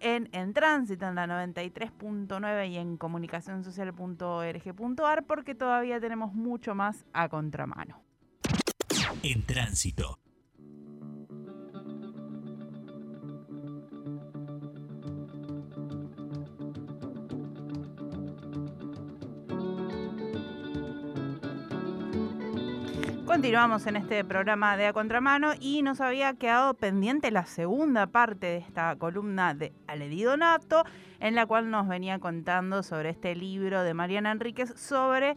en, 0.00 0.30
en 0.32 0.54
Tránsito, 0.54 1.06
en 1.06 1.14
la 1.14 1.26
93.9 1.26 2.70
y 2.70 2.78
en 2.78 2.96
comunicacionsocial.org.ar 2.96 5.26
porque 5.26 5.54
todavía 5.54 6.00
tenemos 6.00 6.32
mucho 6.32 6.74
más 6.74 7.04
a 7.12 7.28
contramano. 7.28 8.02
En 9.22 9.44
Tránsito 9.44 10.21
Continuamos 23.32 23.86
en 23.86 23.96
este 23.96 24.22
programa 24.26 24.76
de 24.76 24.88
A 24.88 24.92
Contramano 24.92 25.52
y 25.58 25.80
nos 25.80 26.02
había 26.02 26.34
quedado 26.34 26.74
pendiente 26.74 27.30
la 27.30 27.46
segunda 27.46 28.06
parte 28.06 28.46
de 28.46 28.56
esta 28.58 28.94
columna 28.96 29.54
de 29.54 29.72
Aledi 29.86 30.22
Donato, 30.22 30.84
en 31.18 31.34
la 31.34 31.46
cual 31.46 31.70
nos 31.70 31.88
venía 31.88 32.18
contando 32.18 32.82
sobre 32.82 33.08
este 33.08 33.34
libro 33.34 33.84
de 33.84 33.94
Mariana 33.94 34.32
Enríquez 34.32 34.74
sobre 34.76 35.36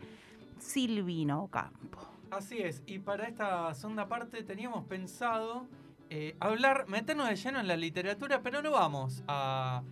Silvino 0.60 1.48
Campo. 1.48 2.00
Así 2.32 2.58
es, 2.58 2.84
y 2.86 3.00
para 3.00 3.30
esta 3.30 3.74
segunda 3.74 4.10
parte 4.10 4.44
teníamos 4.44 4.84
pensado 4.88 5.66
eh, 6.10 6.36
hablar, 6.42 6.90
meternos 6.90 7.30
de 7.30 7.38
lleno 7.38 7.62
en 7.62 7.68
la 7.70 7.78
literatura, 7.78 8.42
pero 8.44 8.62
no 8.62 8.72
vamos 8.72 9.24
a 9.30 9.84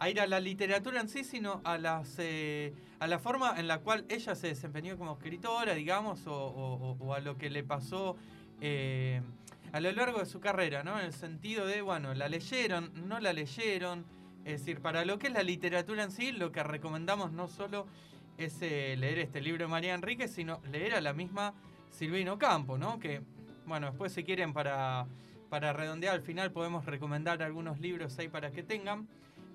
a 0.00 0.08
ir 0.08 0.18
a 0.18 0.26
la 0.26 0.40
literatura 0.40 1.00
en 1.00 1.08
sí, 1.08 1.24
sino 1.24 1.60
a, 1.62 1.76
las, 1.76 2.16
eh, 2.18 2.72
a 3.00 3.06
la 3.06 3.18
forma 3.18 3.54
en 3.58 3.68
la 3.68 3.80
cual 3.80 4.06
ella 4.08 4.34
se 4.34 4.48
desempeñó 4.48 4.96
como 4.96 5.12
escritora, 5.12 5.74
digamos, 5.74 6.22
o, 6.26 7.14
a 7.14 7.20
lo 7.20 7.36
que 7.36 7.50
le 7.50 7.62
pasó 7.62 8.16
eh, 8.62 9.20
a 9.72 9.78
lo 9.78 9.92
largo 9.92 10.18
de 10.18 10.24
su 10.24 10.40
carrera, 10.40 10.82
¿no? 10.82 10.98
En 10.98 11.04
el 11.04 11.12
sentido 11.12 11.66
de, 11.66 11.82
bueno, 11.82 12.14
la 12.14 12.30
leyeron, 12.30 12.90
no 13.08 13.20
la 13.20 13.34
leyeron. 13.34 14.06
Es 14.46 14.60
decir, 14.60 14.80
para 14.80 15.04
lo 15.04 15.18
que 15.18 15.26
es 15.26 15.34
la 15.34 15.42
literatura 15.42 16.02
en 16.02 16.10
sí, 16.10 16.32
lo 16.32 16.50
que 16.50 16.62
recomendamos 16.62 17.32
no 17.32 17.46
solo 17.46 17.86
es 18.38 18.56
eh, 18.62 18.96
leer 18.98 19.18
este 19.18 19.42
libro 19.42 19.64
de 19.64 19.68
María 19.68 19.92
Enrique, 19.92 20.28
sino 20.28 20.62
leer 20.72 20.94
a 20.94 21.02
la 21.02 21.12
misma 21.12 21.52
Silvino 21.90 22.38
Campo, 22.38 22.78
¿no? 22.78 22.98
Que, 22.98 23.20
bueno, 23.66 23.88
después 23.88 24.14
si 24.14 24.24
quieren 24.24 24.54
para, 24.54 25.06
para 25.50 25.74
redondear 25.74 26.14
al 26.14 26.22
final 26.22 26.52
podemos 26.52 26.86
recomendar 26.86 27.42
algunos 27.42 27.80
libros 27.80 28.18
ahí 28.18 28.28
para 28.28 28.50
que 28.50 28.62
tengan. 28.62 29.06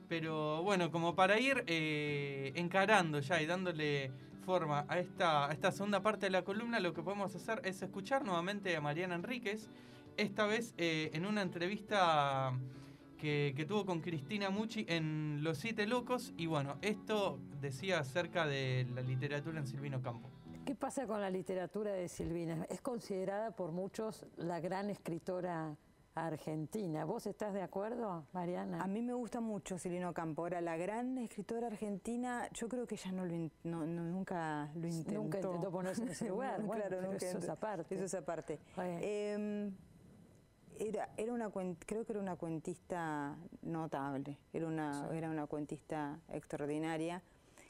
Pero 0.07 0.61
bueno, 0.63 0.91
como 0.91 1.15
para 1.15 1.39
ir 1.39 1.63
eh, 1.67 2.51
encarando 2.55 3.19
ya 3.19 3.41
y 3.41 3.45
dándole 3.45 4.11
forma 4.45 4.85
a 4.87 4.99
esta, 4.99 5.51
esta 5.51 5.71
segunda 5.71 6.01
parte 6.01 6.27
de 6.27 6.29
la 6.29 6.43
columna, 6.43 6.79
lo 6.79 6.93
que 6.93 7.01
podemos 7.01 7.33
hacer 7.35 7.61
es 7.63 7.81
escuchar 7.81 8.23
nuevamente 8.23 8.75
a 8.75 8.81
Mariana 8.81 9.15
Enríquez, 9.15 9.69
esta 10.17 10.45
vez 10.45 10.73
eh, 10.77 11.09
en 11.13 11.25
una 11.25 11.41
entrevista 11.41 12.53
que, 13.17 13.53
que 13.57 13.65
tuvo 13.65 13.85
con 13.85 14.01
Cristina 14.01 14.49
Mucci 14.49 14.85
en 14.87 15.39
Los 15.43 15.57
Siete 15.57 15.87
Locos. 15.87 16.33
Y 16.37 16.45
bueno, 16.45 16.77
esto 16.81 17.39
decía 17.59 17.99
acerca 17.99 18.45
de 18.45 18.87
la 18.93 19.01
literatura 19.01 19.59
en 19.59 19.65
Silvino 19.65 20.01
Campo. 20.01 20.29
¿Qué 20.65 20.73
pasa 20.73 21.05
con 21.05 21.21
la 21.21 21.29
literatura 21.29 21.91
de 21.91 22.07
Silvina? 22.07 22.65
Es 22.69 22.81
considerada 22.81 23.51
por 23.51 23.71
muchos 23.71 24.25
la 24.35 24.59
gran 24.59 24.89
escritora 24.89 25.77
argentina. 26.15 27.03
¿Vos 27.05 27.27
estás 27.27 27.53
de 27.53 27.61
acuerdo, 27.61 28.25
Mariana? 28.33 28.81
A 28.81 28.87
mí 28.87 29.01
me 29.01 29.13
gusta 29.13 29.41
mucho 29.41 29.77
Silvino 29.77 30.13
Campo. 30.13 30.43
Ahora, 30.43 30.61
la 30.61 30.77
gran 30.77 31.17
escritora 31.17 31.67
argentina, 31.67 32.49
yo 32.53 32.67
creo 32.69 32.87
que 32.87 32.95
ella 32.95 33.11
no 33.11 33.25
lo 33.25 33.33
in- 33.33 33.51
no- 33.63 33.85
no- 33.85 34.03
nunca 34.05 34.71
lo 34.75 34.87
intentó. 34.87 35.13
Nunca 35.21 35.39
intentó 35.39 35.71
ponerse 35.71 36.01
en 36.03 36.09
ese 36.09 36.29
lugar. 36.29 36.61
Bueno, 36.65 36.83
claro, 36.83 36.89
pero 36.89 37.01
nunca 37.11 37.25
eso 37.25 37.37
es 37.37 37.49
aparte. 37.49 37.95
Eso 37.95 38.05
es 38.05 38.13
aparte. 38.15 38.59
Eh, 38.77 39.71
era, 40.79 41.09
era 41.17 41.31
una 41.33 41.49
creo 41.51 42.05
que 42.05 42.11
era 42.11 42.19
una 42.21 42.35
cuentista 42.35 43.35
notable, 43.61 44.37
era 44.51 44.67
una, 44.67 45.09
era 45.13 45.29
una 45.29 45.47
cuentista 45.47 46.19
extraordinaria. 46.31 47.21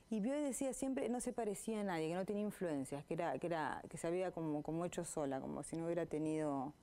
Y 0.10 0.20
Bioy 0.22 0.42
decía 0.44 0.72
siempre, 0.74 1.10
no 1.10 1.20
se 1.20 1.34
parecía 1.34 1.82
a 1.82 1.84
nadie, 1.84 2.10
que 2.10 2.16
no 2.16 2.26
tenía 2.26 2.44
influencias, 2.44 3.04
que 3.06 3.16
era, 3.16 3.38
que 3.40 3.48
era, 3.48 3.82
que 3.90 3.98
se 3.98 4.06
había 4.08 4.32
como, 4.32 4.62
como 4.62 4.86
hecho 4.86 5.04
sola, 5.04 5.40
como 5.42 5.64
si 5.64 5.76
no 5.78 5.86
hubiera 5.86 6.06
tenido 6.06 6.74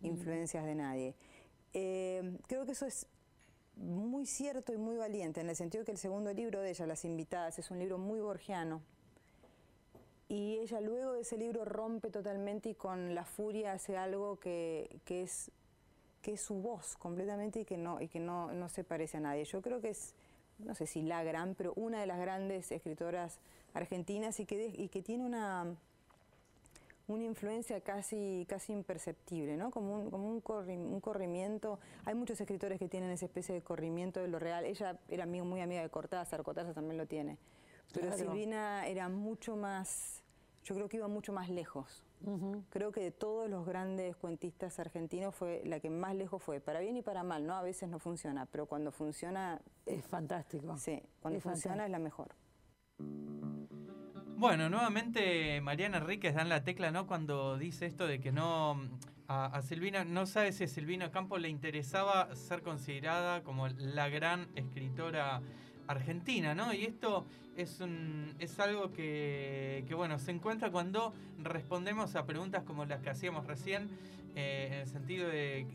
influencias 0.00 0.64
de 0.64 0.74
nadie. 0.74 1.14
Eh, 1.72 2.38
creo 2.46 2.64
que 2.64 2.72
eso 2.72 2.86
es 2.86 3.06
muy 3.76 4.26
cierto 4.26 4.72
y 4.72 4.76
muy 4.76 4.96
valiente, 4.96 5.40
en 5.40 5.48
el 5.48 5.56
sentido 5.56 5.84
que 5.84 5.92
el 5.92 5.98
segundo 5.98 6.32
libro 6.32 6.60
de 6.60 6.70
ella, 6.70 6.86
Las 6.86 7.04
Invitadas, 7.04 7.58
es 7.58 7.70
un 7.70 7.78
libro 7.78 7.98
muy 7.98 8.20
borgiano. 8.20 8.82
Y 10.28 10.58
ella 10.58 10.80
luego 10.80 11.12
de 11.12 11.22
ese 11.22 11.38
libro 11.38 11.64
rompe 11.64 12.10
totalmente 12.10 12.70
y 12.70 12.74
con 12.74 13.14
la 13.14 13.24
furia 13.24 13.72
hace 13.72 13.96
algo 13.96 14.38
que, 14.38 15.00
que 15.04 15.22
es, 15.22 15.50
que 16.20 16.32
es 16.32 16.40
su 16.40 16.56
voz 16.56 16.96
completamente 16.96 17.60
y 17.60 17.64
que, 17.64 17.78
no, 17.78 18.00
y 18.00 18.08
que 18.08 18.20
no, 18.20 18.52
no 18.52 18.68
se 18.68 18.84
parece 18.84 19.16
a 19.16 19.20
nadie. 19.20 19.44
Yo 19.44 19.62
creo 19.62 19.80
que 19.80 19.90
es, 19.90 20.14
no 20.58 20.74
sé 20.74 20.86
si 20.86 21.02
la 21.02 21.22
gran, 21.22 21.54
pero 21.54 21.72
una 21.76 22.00
de 22.00 22.06
las 22.06 22.18
grandes 22.18 22.70
escritoras 22.72 23.38
argentinas 23.72 24.38
y 24.40 24.44
que, 24.44 24.66
y 24.66 24.88
que 24.88 25.02
tiene 25.02 25.24
una, 25.24 25.74
una 27.08 27.24
influencia 27.24 27.80
casi, 27.80 28.46
casi 28.48 28.72
imperceptible, 28.72 29.56
¿no? 29.56 29.70
Como, 29.70 29.94
un, 29.94 30.10
como 30.10 30.28
un, 30.28 30.42
corri- 30.42 30.76
un 30.78 31.00
corrimiento. 31.00 31.80
Hay 32.04 32.14
muchos 32.14 32.40
escritores 32.40 32.78
que 32.78 32.88
tienen 32.88 33.10
esa 33.10 33.24
especie 33.24 33.54
de 33.54 33.62
corrimiento 33.62 34.20
de 34.20 34.28
lo 34.28 34.38
real. 34.38 34.64
Ella 34.66 34.98
era 35.08 35.24
amigo- 35.24 35.46
muy 35.46 35.60
amiga 35.62 35.80
de 35.82 35.88
Cortázar, 35.88 36.42
Cortázar 36.42 36.74
también 36.74 36.98
lo 36.98 37.06
tiene. 37.06 37.38
Pero 37.94 38.08
Claro. 38.08 38.22
Silvina 38.22 38.86
era 38.86 39.08
mucho 39.08 39.56
más, 39.56 40.22
yo 40.64 40.74
creo 40.74 40.88
que 40.90 40.98
iba 40.98 41.08
mucho 41.08 41.32
más 41.32 41.48
lejos. 41.48 42.04
Ujú. 42.26 42.62
Creo 42.68 42.92
que 42.92 43.00
de 43.00 43.10
todos 43.12 43.48
los 43.48 43.64
grandes 43.64 44.14
cuentistas 44.16 44.78
argentinos 44.78 45.34
fue 45.34 45.62
la 45.64 45.80
que 45.80 45.88
más 45.88 46.14
lejos 46.14 46.42
fue, 46.42 46.60
para 46.60 46.80
bien 46.80 46.96
y 46.98 47.02
para 47.02 47.22
mal, 47.22 47.46
¿no? 47.46 47.54
A 47.54 47.62
veces 47.62 47.88
no 47.88 47.98
funciona, 47.98 48.44
pero 48.46 48.66
cuando 48.66 48.92
funciona, 48.92 49.62
Es 49.86 50.04
fantástico. 50.04 50.76
sí, 50.76 51.00
cuando 51.22 51.38
Es 51.38 51.42
funciona 51.44 51.86
es 51.86 51.90
la 51.90 51.98
mejor. 52.00 52.28
Bueno, 54.38 54.70
nuevamente 54.70 55.60
Mariana 55.60 55.98
Enríquez 55.98 56.32
dan 56.32 56.48
la 56.48 56.62
tecla, 56.62 56.92
¿no? 56.92 57.08
Cuando 57.08 57.58
dice 57.58 57.86
esto 57.86 58.06
de 58.06 58.20
que 58.20 58.30
no. 58.30 58.80
A, 59.26 59.46
a 59.46 59.62
Silvina, 59.62 60.04
no 60.04 60.26
sabe 60.26 60.52
si 60.52 60.62
a 60.62 60.68
Silvina 60.68 61.10
Campo 61.10 61.38
le 61.38 61.48
interesaba 61.48 62.32
ser 62.36 62.62
considerada 62.62 63.42
como 63.42 63.66
la 63.66 64.08
gran 64.08 64.46
escritora 64.54 65.42
argentina, 65.88 66.54
¿no? 66.54 66.72
Y 66.72 66.84
esto 66.84 67.26
es, 67.56 67.80
un, 67.80 68.36
es 68.38 68.60
algo 68.60 68.92
que, 68.92 69.84
que, 69.88 69.94
bueno, 69.94 70.20
se 70.20 70.30
encuentra 70.30 70.70
cuando 70.70 71.12
respondemos 71.42 72.14
a 72.14 72.24
preguntas 72.24 72.62
como 72.62 72.84
las 72.84 73.00
que 73.00 73.10
hacíamos 73.10 73.44
recién, 73.44 73.90
eh, 74.36 74.68
en 74.68 74.72
el 74.74 74.86
sentido 74.86 75.28
de 75.28 75.66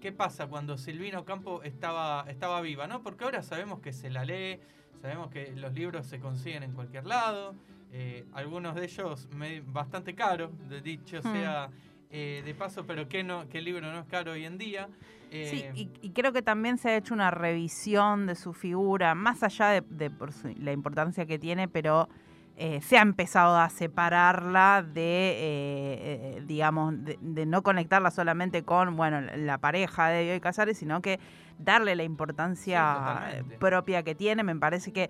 qué 0.00 0.10
pasa 0.10 0.48
cuando 0.48 0.76
Silvino 0.76 1.24
Campo 1.24 1.62
estaba, 1.62 2.24
estaba 2.28 2.60
viva, 2.62 2.88
¿no? 2.88 3.00
Porque 3.04 3.22
ahora 3.22 3.44
sabemos 3.44 3.78
que 3.78 3.92
se 3.92 4.10
la 4.10 4.24
lee, 4.24 4.58
sabemos 5.00 5.30
que 5.30 5.52
los 5.52 5.72
libros 5.72 6.04
se 6.06 6.18
consiguen 6.18 6.64
en 6.64 6.72
cualquier 6.72 7.06
lado, 7.06 7.54
eh, 7.92 8.24
algunos 8.32 8.74
de 8.74 8.84
ellos 8.84 9.28
me- 9.36 9.60
bastante 9.60 10.14
caros, 10.14 10.50
de 10.68 10.80
dicho 10.80 11.18
Hmm. 11.18 11.32
sea 11.32 11.68
eh, 12.14 12.42
de 12.44 12.54
paso, 12.54 12.84
pero 12.86 13.08
¿qué, 13.08 13.22
no, 13.24 13.48
qué 13.48 13.62
libro 13.62 13.90
no 13.90 14.00
es 14.00 14.06
caro 14.06 14.32
hoy 14.32 14.44
en 14.44 14.58
día? 14.58 14.88
Sí, 15.30 15.64
Eh, 15.64 15.72
y, 15.74 15.90
y 16.02 16.10
creo 16.10 16.30
que 16.32 16.42
también 16.42 16.76
se 16.76 16.90
ha 16.90 16.96
hecho 16.96 17.14
una 17.14 17.30
revisión 17.30 18.26
de 18.26 18.34
su 18.34 18.52
figura, 18.52 19.14
más 19.14 19.42
allá 19.42 19.68
de, 19.68 19.80
de 19.88 20.10
por 20.10 20.30
su- 20.32 20.54
la 20.58 20.72
importancia 20.72 21.24
que 21.24 21.38
tiene, 21.38 21.68
pero 21.68 22.08
eh, 22.58 22.82
se 22.82 22.98
ha 22.98 23.02
empezado 23.02 23.56
a 23.56 23.70
separarla 23.70 24.82
de, 24.86 25.36
eh, 25.38 26.42
digamos, 26.46 27.02
de, 27.02 27.18
de 27.22 27.46
no 27.46 27.62
conectarla 27.62 28.10
solamente 28.10 28.62
con, 28.62 28.94
bueno, 28.94 29.22
la- 29.22 29.56
pareja 29.56 30.08
de 30.08 30.24
Bioy 30.24 30.40
Casares, 30.40 30.76
sino 30.76 31.00
que 31.00 31.18
darle 31.58 31.96
la 31.96 32.02
importancia 32.02 33.32
Sí, 33.48 33.54
propia 33.58 34.02
que 34.02 34.14
tiene. 34.14 34.42
Me 34.42 34.54
parece 34.56 34.92
que 34.92 35.08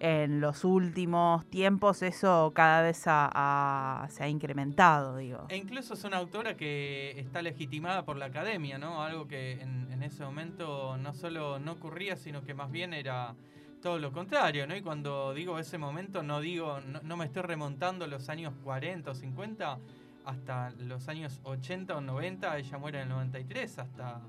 en 0.00 0.40
los 0.40 0.64
últimos 0.64 1.46
tiempos 1.46 2.02
eso 2.02 2.52
cada 2.54 2.82
vez 2.82 2.98
se 2.98 3.10
ha 3.10 4.28
incrementado, 4.28 5.16
digo. 5.16 5.46
E 5.48 5.56
incluso 5.56 5.94
es 5.94 6.04
una 6.04 6.18
autora 6.18 6.56
que 6.56 7.18
está 7.18 7.42
legitimada 7.42 8.04
por 8.04 8.16
la 8.16 8.26
academia, 8.26 8.78
¿no? 8.78 9.02
Algo 9.02 9.26
que 9.26 9.60
en, 9.60 10.02
ese 10.02 10.22
momento 10.22 10.98
no 10.98 11.14
solo 11.14 11.58
no 11.58 11.72
ocurría, 11.72 12.16
sino 12.16 12.42
que 12.42 12.52
más 12.52 12.70
bien 12.70 12.92
era 12.92 13.34
todo 13.80 13.98
lo 13.98 14.12
contrario, 14.12 14.66
¿no? 14.66 14.76
Y 14.76 14.82
cuando 14.82 15.32
digo 15.32 15.58
ese 15.58 15.78
momento, 15.78 16.22
no 16.22 16.40
digo, 16.40 16.80
no, 16.80 17.00
no 17.02 17.16
me 17.16 17.24
estoy 17.24 17.42
remontando 17.42 18.06
los 18.06 18.28
años 18.28 18.52
40 18.64 19.10
o 19.10 19.14
50 19.14 19.78
hasta 20.24 20.70
los 20.78 21.08
años 21.08 21.40
80 21.44 21.96
o 21.96 22.00
90, 22.00 22.58
ella 22.58 22.78
muere 22.78 22.98
en 22.98 23.04
el 23.04 23.08
93, 23.10 23.78
hasta, 23.78 24.20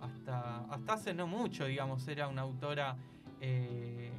hasta, 0.00 0.58
hasta 0.70 0.92
hace 0.92 1.14
no 1.14 1.26
mucho, 1.26 1.66
digamos, 1.66 2.06
era 2.08 2.28
una 2.28 2.42
autora 2.42 2.96
eh, 3.40 4.12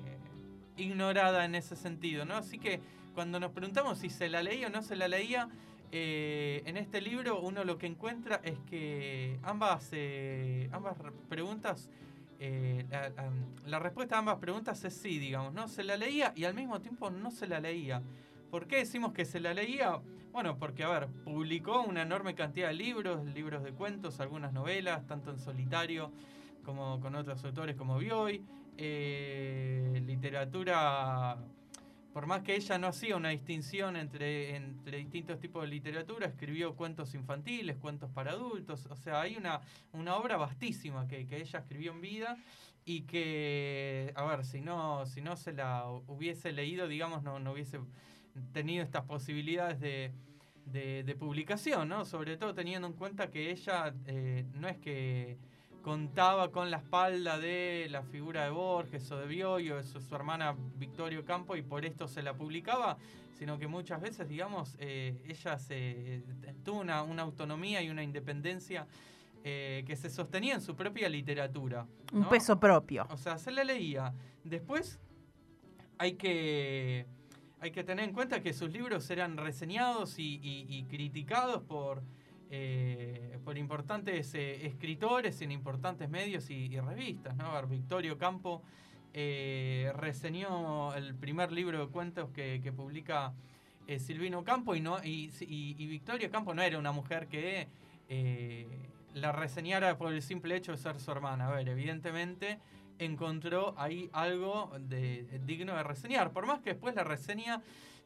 ignorada 0.77 1.45
en 1.45 1.55
ese 1.55 1.75
sentido, 1.75 2.25
¿no? 2.25 2.35
Así 2.35 2.59
que 2.59 2.79
cuando 3.13 3.39
nos 3.39 3.51
preguntamos 3.51 3.99
si 3.99 4.09
se 4.09 4.29
la 4.29 4.41
leía 4.43 4.67
o 4.67 4.69
no 4.69 4.81
se 4.81 4.95
la 4.95 5.07
leía, 5.07 5.49
eh, 5.91 6.61
en 6.65 6.77
este 6.77 7.01
libro 7.01 7.39
uno 7.39 7.63
lo 7.63 7.77
que 7.77 7.87
encuentra 7.87 8.41
es 8.43 8.59
que 8.69 9.39
ambas, 9.43 9.89
eh, 9.93 10.69
ambas 10.71 10.97
re- 10.97 11.11
preguntas, 11.29 11.89
eh, 12.39 12.85
la, 12.89 13.09
la- 13.09 13.31
la 13.65 13.79
respuesta 13.79 14.15
a 14.15 14.19
ambas 14.19 14.37
preguntas 14.37 14.83
es 14.83 14.93
sí, 14.93 15.17
digamos, 15.17 15.53
¿no? 15.53 15.67
Se 15.67 15.83
la 15.83 15.97
leía 15.97 16.33
y 16.35 16.43
al 16.43 16.53
mismo 16.53 16.79
tiempo 16.81 17.09
no 17.09 17.31
se 17.31 17.47
la 17.47 17.59
leía. 17.59 18.01
¿Por 18.51 18.67
qué 18.67 18.77
decimos 18.77 19.13
que 19.13 19.25
se 19.25 19.39
la 19.39 19.53
leía? 19.53 19.99
Bueno, 20.31 20.57
porque, 20.59 20.83
a 20.83 20.89
ver, 20.89 21.07
publicó 21.25 21.81
una 21.81 22.03
enorme 22.03 22.35
cantidad 22.35 22.67
de 22.67 22.75
libros, 22.75 23.25
libros 23.25 23.63
de 23.63 23.71
cuentos, 23.71 24.19
algunas 24.19 24.53
novelas, 24.53 25.07
tanto 25.07 25.31
en 25.31 25.39
solitario 25.39 26.11
como 26.63 26.99
con 26.99 27.15
otros 27.15 27.43
autores 27.43 27.75
como 27.75 27.97
Bioy. 27.97 28.43
Eh, 28.77 30.01
literatura, 30.05 31.37
por 32.13 32.25
más 32.27 32.43
que 32.43 32.55
ella 32.55 32.77
no 32.77 32.87
hacía 32.87 33.17
una 33.17 33.29
distinción 33.29 33.95
entre, 33.95 34.55
entre 34.55 34.97
distintos 34.97 35.39
tipos 35.39 35.63
de 35.63 35.69
literatura, 35.69 36.27
escribió 36.27 36.75
cuentos 36.75 37.13
infantiles, 37.13 37.77
cuentos 37.77 38.09
para 38.11 38.31
adultos, 38.31 38.85
o 38.89 38.95
sea, 38.95 39.21
hay 39.21 39.35
una, 39.35 39.61
una 39.93 40.15
obra 40.15 40.37
vastísima 40.37 41.07
que, 41.07 41.27
que 41.27 41.41
ella 41.41 41.59
escribió 41.59 41.91
en 41.91 42.01
vida 42.01 42.37
y 42.85 43.01
que, 43.01 44.13
a 44.15 44.23
ver, 44.23 44.45
si 44.45 44.61
no, 44.61 45.05
si 45.05 45.21
no 45.21 45.35
se 45.35 45.51
la 45.51 45.85
hubiese 45.89 46.53
leído, 46.53 46.87
digamos, 46.87 47.21
no, 47.21 47.37
no 47.37 47.51
hubiese 47.51 47.79
tenido 48.53 48.83
estas 48.83 49.03
posibilidades 49.03 49.79
de, 49.79 50.13
de, 50.71 51.15
publicación, 51.15 51.89
¿no? 51.89 52.05
Sobre 52.05 52.37
todo 52.37 52.53
teniendo 52.53 52.87
en 52.87 52.93
cuenta 52.93 53.29
que 53.29 53.51
ella 53.51 53.93
eh, 54.05 54.45
no 54.53 54.67
es 54.67 54.77
que 54.77 55.37
contaba 55.87 56.51
con 56.51 56.69
la 56.69 56.77
espalda 56.79 57.39
de 57.39 57.87
la 57.89 58.03
figura 58.03 58.43
de 58.43 58.49
Borges 58.49 59.09
o 59.09 59.17
de 59.17 59.25
Bioy 59.25 59.71
o 59.71 59.77
de 59.77 59.83
su, 59.85 60.01
su 60.01 60.13
hermana 60.15 60.53
Victorio 60.75 61.23
Campo 61.23 61.55
y 61.55 61.61
por 61.61 61.85
esto 61.85 62.09
se 62.09 62.21
la 62.21 62.33
publicaba, 62.33 62.97
sino 63.39 63.57
que 63.57 63.67
muchas 63.67 64.01
veces, 64.01 64.27
digamos, 64.27 64.75
eh, 64.79 65.15
ella 65.25 65.57
se, 65.57 66.23
tuvo 66.65 66.81
una, 66.81 67.03
una 67.03 67.21
autonomía 67.21 67.81
y 67.81 67.89
una 67.89 68.03
independencia 68.03 68.85
eh, 69.45 69.85
que 69.87 69.95
se 69.95 70.09
sostenía 70.09 70.55
en 70.55 70.61
su 70.61 70.75
propia 70.75 71.07
literatura. 71.07 71.87
Un 72.11 72.27
peso 72.27 72.59
propio. 72.59 73.07
O 73.09 73.15
sea, 73.17 73.37
se 73.37 73.51
la 73.51 73.63
leía. 73.63 74.13
Después 74.43 74.99
hay 75.99 76.15
que, 76.15 77.05
hay 77.61 77.71
que 77.71 77.85
tener 77.85 78.03
en 78.03 78.13
cuenta 78.13 78.41
que 78.41 78.51
sus 78.51 78.69
libros 78.73 79.09
eran 79.09 79.37
reseñados 79.37 80.19
y, 80.19 80.35
y- 80.43 80.65
y 80.67 80.83
criticados 80.83 81.63
por, 81.63 82.03
eh, 82.49 83.39
por 83.43 83.57
importantes 83.57 84.33
eh, 84.35 84.65
escritores 84.65 85.41
en 85.41 85.51
importantes 85.51 86.09
medios 86.09 86.49
y, 86.49 86.77
revistas. 86.79 87.35
¿no? 87.37 87.65
Victorio 87.67 88.17
Campo 88.17 88.61
eh, 89.13 89.91
reseñó 89.95 90.93
el 90.95 91.15
primer 91.15 91.53
libro 91.53 91.79
de 91.79 91.87
cuentos 91.91 92.29
que, 92.31 92.73
publica 92.75 93.33
eh, 93.87 93.99
Silvino 93.99 94.43
Campo 94.43 94.75
y, 94.75 94.81
no, 94.81 94.97
y, 95.03 96.01
Campo 96.29 96.53
no 96.53 96.61
era 96.61 96.77
una 96.77 96.91
mujer 96.91 97.27
que 97.27 97.67
la 99.13 99.31
reseñara 99.31 99.97
por 99.97 100.13
el 100.13 100.21
simple 100.21 100.55
hecho 100.57 100.73
de 100.73 100.77
ser 100.77 100.99
su 100.99 101.09
hermana. 101.11 101.47
A 101.47 101.51
ver, 101.51 101.69
evidentemente 101.69 102.59
encontró 102.99 103.75
ahí 103.77 104.09
algo 104.11 104.73
de, 104.79 105.39
digno 105.45 105.75
de 105.75 105.83
reseñar. 105.83 106.31
Por 106.31 106.45
más 106.45 106.59
que 106.59 106.71
después 106.71 106.95
la 106.95 107.05
reseña 107.05 107.61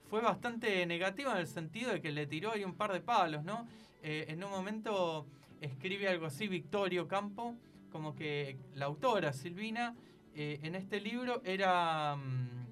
fue 0.10 0.22
bastante 0.22 0.86
negativa 0.86 1.32
en 1.32 1.38
el 1.40 1.48
sentido 1.48 1.94
de 1.94 2.00
que 2.02 2.12
le 2.12 2.28
tiró 2.28 2.52
ahí 2.52 2.64
un 2.64 2.76
par 2.76 2.94
de 2.94 3.02
palos, 3.02 3.44
¿no? 3.44 3.66
Eh, 4.04 4.26
en 4.30 4.44
un 4.44 4.50
momento 4.50 5.28
escribe 5.60 6.08
algo 6.08 6.26
así 6.26 6.48
Victorio 6.48 7.08
Campo 7.08 7.56
como 7.92 8.16
que 8.16 8.58
la 8.74 8.86
autora 8.86 9.34
Silvina 9.34 9.96
eh, 10.34 10.60
en 10.64 10.76
este 10.76 11.00
libro 11.02 11.42
era 11.44 12.16
mm, 12.16 12.66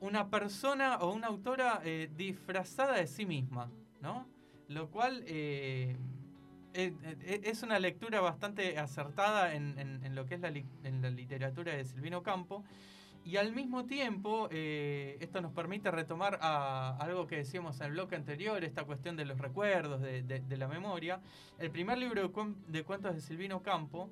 una 0.00 0.28
persona 0.30 0.96
o 0.98 1.12
una 1.12 1.26
autora 1.26 1.80
eh, 1.84 2.08
disfrazada 2.16 2.94
de 2.96 3.06
sí 3.06 3.26
misma, 3.26 3.70
¿no? 4.00 4.26
Lo 4.68 4.88
cual 4.90 5.22
eh, 5.26 5.96
es 6.74 7.62
una 7.62 7.78
lectura 7.78 8.20
bastante 8.20 8.78
acertada 8.78 9.54
en, 9.54 9.78
en- 9.78 10.14
lo 10.14 10.26
que 10.26 10.34
es 10.34 10.40
la 10.40 10.50
literatura 10.50 11.74
de 11.74 11.84
Silvino 11.84 12.22
Campo. 12.22 12.64
Y 13.26 13.38
al 13.38 13.52
mismo 13.52 13.86
tiempo, 13.86 14.46
eh, 14.52 15.16
esto 15.20 15.40
nos 15.40 15.50
permite 15.50 15.90
retomar 15.90 16.38
a 16.40 16.96
algo 17.00 17.26
que 17.26 17.38
decíamos 17.38 17.80
en 17.80 17.86
el 17.86 17.92
bloque 17.94 18.14
anterior, 18.14 18.62
esta 18.62 18.84
cuestión 18.84 19.16
de 19.16 19.24
los 19.24 19.36
recuerdos, 19.38 20.00
de, 20.00 20.22
de- 20.22 20.38
de 20.40 20.56
la 20.56 20.68
memoria. 20.68 21.20
El 21.58 21.72
primer 21.72 21.98
libro 21.98 22.22
de, 22.22 22.28
cuen- 22.32 22.54
de 22.68 22.84
cuentos 22.84 23.16
de 23.16 23.20
Silvino 23.20 23.62
Campo 23.62 24.10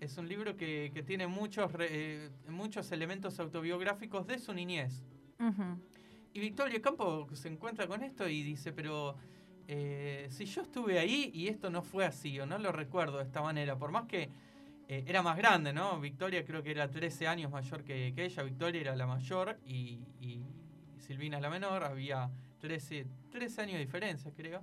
es 0.00 0.18
un 0.18 0.28
libro 0.28 0.56
que, 0.56 0.90
que 0.92 1.04
tiene 1.04 1.28
muchos, 1.28 1.70
eh, 1.78 2.28
muchos 2.48 2.90
elementos 2.90 3.38
autobiográficos 3.38 4.26
de 4.26 4.40
su 4.40 4.52
niñez. 4.52 5.04
Y 6.34 6.40
Victoria 6.40 6.82
Campo 6.82 7.28
se 7.34 7.46
encuentra 7.48 7.86
con 7.86 8.02
esto 8.02 8.28
y 8.28 8.42
dice, 8.42 8.72
pero 8.72 9.14
eh, 9.68 10.26
si 10.30 10.44
yo 10.44 10.62
estuve 10.62 10.98
ahí 10.98 11.30
y 11.32 11.46
esto 11.46 11.70
no 11.70 11.82
fue 11.82 12.04
así, 12.04 12.40
o 12.40 12.46
no 12.46 12.58
lo 12.58 12.72
recuerdo 12.72 13.18
de 13.18 13.24
esta 13.24 13.42
manera, 13.42 13.78
por 13.78 13.92
más 13.92 14.06
que 14.06 14.28
eh, 14.88 15.04
era 15.06 15.22
más 15.22 15.36
grande, 15.36 15.72
¿no? 15.72 16.00
Victoria 16.00 16.44
creo 16.44 16.62
que 16.62 16.70
era 16.70 16.90
13 16.90 17.26
años 17.26 17.50
mayor 17.50 17.84
que, 17.84 18.12
que 18.14 18.24
ella, 18.24 18.42
Victoria 18.42 18.80
era 18.80 18.96
la 18.96 19.06
mayor 19.06 19.58
y, 19.66 20.00
y 20.20 20.40
Silvina 20.98 21.40
la 21.40 21.50
menor, 21.50 21.84
había 21.84 22.30
13, 22.60 23.06
13 23.30 23.62
años 23.62 23.74
de 23.74 23.80
diferencia, 23.80 24.32
creo. 24.34 24.62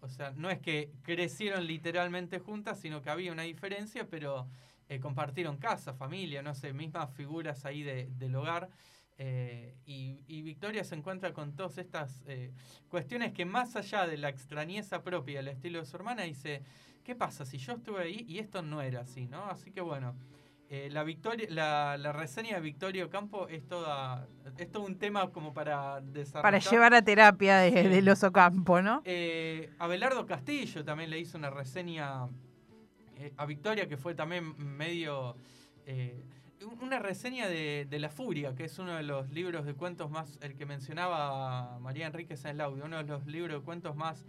O 0.00 0.08
sea, 0.08 0.32
no 0.36 0.50
es 0.50 0.58
que 0.58 0.90
crecieron 1.02 1.66
literalmente 1.66 2.38
juntas, 2.38 2.78
sino 2.80 3.00
que 3.00 3.10
había 3.10 3.32
una 3.32 3.42
diferencia, 3.42 4.06
pero 4.08 4.46
eh, 4.88 5.00
compartieron 5.00 5.56
casa, 5.56 5.94
familia, 5.94 6.42
no 6.42 6.54
sé, 6.54 6.72
mismas 6.74 7.10
figuras 7.14 7.64
ahí 7.64 7.82
de- 7.82 8.08
del 8.18 8.34
hogar. 8.36 8.68
Eh, 9.16 9.76
y, 9.86 10.24
y 10.26 10.42
Victoria 10.42 10.82
se 10.82 10.96
encuentra 10.96 11.32
con 11.32 11.54
todas 11.54 11.78
estas 11.78 12.22
eh, 12.26 12.52
cuestiones 12.88 13.32
que 13.32 13.44
más 13.44 13.76
allá 13.76 14.06
de 14.06 14.16
la 14.16 14.28
extrañeza 14.28 15.02
propia 15.02 15.38
del 15.38 15.48
estilo 15.48 15.78
de 15.78 15.86
su 15.86 15.96
hermana, 15.96 16.22
dice, 16.22 16.62
¿qué 17.04 17.14
pasa 17.14 17.44
si 17.44 17.58
yo 17.58 17.74
estuve 17.74 18.02
ahí 18.02 18.24
y 18.28 18.38
esto 18.40 18.62
no 18.62 18.82
era 18.82 19.02
así? 19.02 19.28
¿no? 19.28 19.44
Así 19.44 19.70
que 19.70 19.80
bueno, 19.80 20.16
eh, 20.68 20.88
la, 20.90 21.04
victoria, 21.04 21.46
la, 21.48 21.96
la 21.96 22.10
reseña 22.12 22.56
de 22.56 22.60
Victoria 22.62 23.08
Campo 23.08 23.46
es, 23.46 23.64
toda, 23.68 24.26
es 24.58 24.72
todo 24.72 24.84
un 24.84 24.98
tema 24.98 25.30
como 25.30 25.54
para 25.54 26.00
desarrollar. 26.00 26.42
Para 26.42 26.58
llevar 26.58 26.94
a 26.94 27.02
terapia 27.02 27.58
de, 27.58 27.70
Sí. 27.70 27.88
del 27.88 28.08
oso 28.08 28.32
campo, 28.32 28.82
¿no? 28.82 29.00
Abelardo 29.78 30.26
Castillo 30.26 30.84
también 30.84 31.10
le 31.10 31.20
hizo 31.20 31.38
una 31.38 31.50
reseña 31.50 32.28
a 33.36 33.46
Victoria 33.46 33.86
que 33.88 33.96
fue 33.96 34.14
también 34.16 34.56
medio... 34.58 35.36
una 36.80 36.98
reseña 36.98 37.48
de, 37.48 37.86
La 37.98 38.08
Furia, 38.08 38.54
que 38.54 38.64
es 38.64 38.78
uno 38.78 38.96
de 38.96 39.02
los 39.02 39.30
libros 39.30 39.66
de 39.66 39.74
cuentos 39.74 40.10
más, 40.10 40.38
el 40.42 40.54
que 40.54 40.66
mencionaba 40.66 41.78
María 41.80 42.06
Enríquez 42.06 42.44
en 42.44 42.52
el 42.52 42.60
audio, 42.60 42.84
uno 42.84 42.98
de 42.98 43.04
los 43.04 43.26
libros 43.26 43.60
de 43.60 43.64
cuentos 43.64 43.96
más 43.96 44.24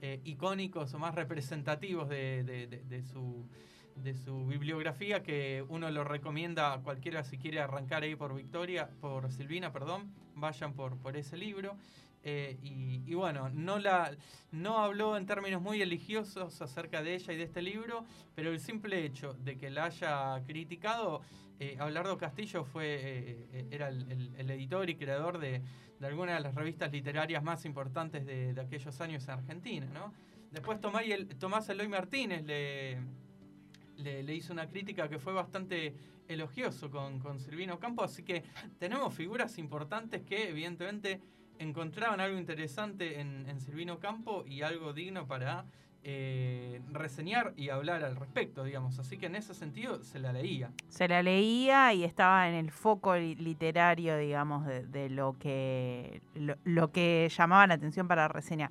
eh, 0.00 0.20
icónicos 0.24 0.92
o 0.94 0.98
más 0.98 1.14
representativos 1.14 2.08
de 2.08 3.02
su, 3.10 3.46
de 4.02 4.14
su 4.14 4.46
bibliografía, 4.46 5.22
que 5.22 5.64
uno 5.68 5.90
lo 5.90 6.04
recomienda 6.04 6.72
a 6.72 6.78
cualquiera 6.80 7.24
si 7.24 7.38
quiere 7.38 7.60
arrancar 7.60 8.02
ahí 8.02 8.14
por 8.14 8.34
Victoria, 8.34 8.90
por 9.00 9.30
Silvina, 9.32 9.72
perdón, 9.72 10.12
vayan 10.34 10.74
por, 10.74 10.96
por 10.98 11.16
ese 11.16 11.36
libro. 11.36 11.76
Eh, 12.24 12.58
y, 12.62 13.02
y 13.06 13.14
bueno, 13.14 13.48
no, 13.50 13.78
la, 13.78 14.10
no 14.50 14.78
habló 14.78 15.16
en 15.16 15.24
términos 15.24 15.62
muy 15.62 15.78
religiosos 15.78 16.60
acerca 16.60 17.02
de 17.02 17.14
ella 17.14 17.32
y 17.32 17.36
de 17.36 17.44
este 17.44 17.62
libro, 17.62 18.04
pero 18.34 18.50
el 18.50 18.60
simple 18.60 19.04
hecho 19.04 19.34
de 19.34 19.56
que 19.56 19.70
la 19.70 19.84
haya 19.84 20.42
criticado, 20.44 21.22
eh, 21.60 21.76
Abelardo 21.78 22.16
Castillo 22.18 22.64
fue, 22.64 22.94
eh, 22.94 23.48
eh, 23.52 23.68
era 23.70 23.88
el, 23.88 24.50
editor 24.50 24.88
y 24.88 24.96
creador 24.96 25.38
de, 25.38 25.62
de 25.98 26.06
algunas 26.06 26.36
de 26.36 26.40
las 26.42 26.54
revistas 26.54 26.92
literarias 26.92 27.42
más 27.42 27.64
importantes 27.64 28.24
de, 28.24 28.54
de 28.54 28.60
aquellos 28.60 29.00
años 29.00 29.24
en 29.24 29.30
Argentina. 29.30 29.86
¿no? 29.92 30.12
Después 30.50 30.80
Tomás, 30.80 31.04
el- 31.06 31.26
Tomás 31.36 31.68
Eloy 31.68 31.88
Martínez 31.88 32.44
le, 32.44 32.98
le, 33.96 34.22
le 34.22 34.34
hizo 34.34 34.52
una 34.52 34.68
crítica 34.68 35.08
que 35.08 35.18
fue 35.18 35.32
bastante 35.32 35.94
elogioso 36.28 36.90
con, 36.90 37.18
con 37.20 37.40
Silvino 37.40 37.78
Campo, 37.78 38.04
así 38.04 38.22
que 38.22 38.44
tenemos 38.78 39.14
figuras 39.14 39.58
importantes 39.58 40.22
que 40.22 40.50
evidentemente 40.50 41.20
encontraban 41.58 42.20
algo 42.20 42.38
interesante 42.38 43.18
en, 43.20 43.48
en 43.48 43.60
Silvino 43.60 43.98
Campo 43.98 44.44
y 44.46 44.62
algo 44.62 44.92
digno 44.92 45.26
para 45.26 45.64
eh, 46.04 46.80
reseñar 46.92 47.52
y 47.56 47.70
hablar 47.70 48.04
al 48.04 48.16
respecto, 48.16 48.64
digamos. 48.64 48.98
Así 48.98 49.18
que 49.18 49.26
en 49.26 49.36
ese 49.36 49.52
sentido 49.54 50.02
se 50.02 50.18
la 50.18 50.32
leía. 50.32 50.70
Se 50.88 51.08
la 51.08 51.22
leía 51.22 51.92
y 51.92 52.04
estaba 52.04 52.48
en 52.48 52.54
el 52.54 52.70
foco 52.70 53.14
li- 53.16 53.34
literario, 53.34 54.16
digamos, 54.16 54.64
de, 54.66 54.86
de 54.86 55.10
lo 55.10 55.36
que 55.38 56.22
lo, 56.34 56.54
lo 56.64 56.90
que 56.92 57.28
llamaba 57.36 57.66
la 57.66 57.74
atención 57.74 58.08
para 58.08 58.28
reseñar. 58.28 58.70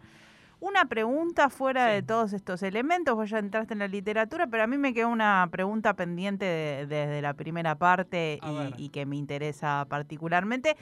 Una 0.59 0.85
pregunta 0.85 1.49
fuera 1.51 1.87
Sí. 1.89 1.93
de 1.95 2.01
todos 2.01 2.33
estos 2.33 2.63
elementos, 2.63 3.13
vos 3.15 3.29
ya 3.29 3.37
entraste 3.37 3.73
en 3.73 3.79
la 3.79 3.87
literatura, 3.87 4.47
pero 4.47 4.63
a 4.63 4.67
mí 4.67 4.77
me 4.79 4.91
quedó 4.93 5.09
una 5.09 5.47
pregunta 5.51 5.93
pendiente 5.93 6.45
de- 6.45 6.87
desde 6.87 7.21
la 7.21 7.35
primera 7.35 7.75
parte 7.75 8.39
y 8.77 8.89
que 8.89 9.05
me 9.05 9.17
interesa 9.17 9.85
particularmente. 9.87 10.75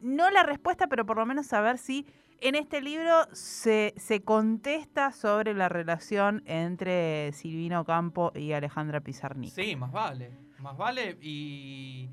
No 0.00 0.30
la 0.30 0.42
respuesta, 0.44 0.86
pero 0.86 1.04
por 1.04 1.18
lo 1.18 1.26
menos 1.26 1.46
saber 1.46 1.76
si 1.76 2.06
en 2.40 2.54
este 2.54 2.80
libro 2.80 3.26
se, 3.32 3.94
se 3.96 4.22
contesta 4.22 5.12
sobre 5.12 5.54
la 5.54 5.68
relación 5.68 6.42
entre 6.46 7.32
Silvino 7.32 7.84
Campo 7.84 8.32
y 8.34 8.52
Alejandra 8.52 9.00
Pizarnik. 9.00 9.50
Sí, 9.50 9.76
más 9.76 9.92
vale. 9.92 10.30
Más 10.58 10.76
vale 10.76 11.16
y, 11.22 12.10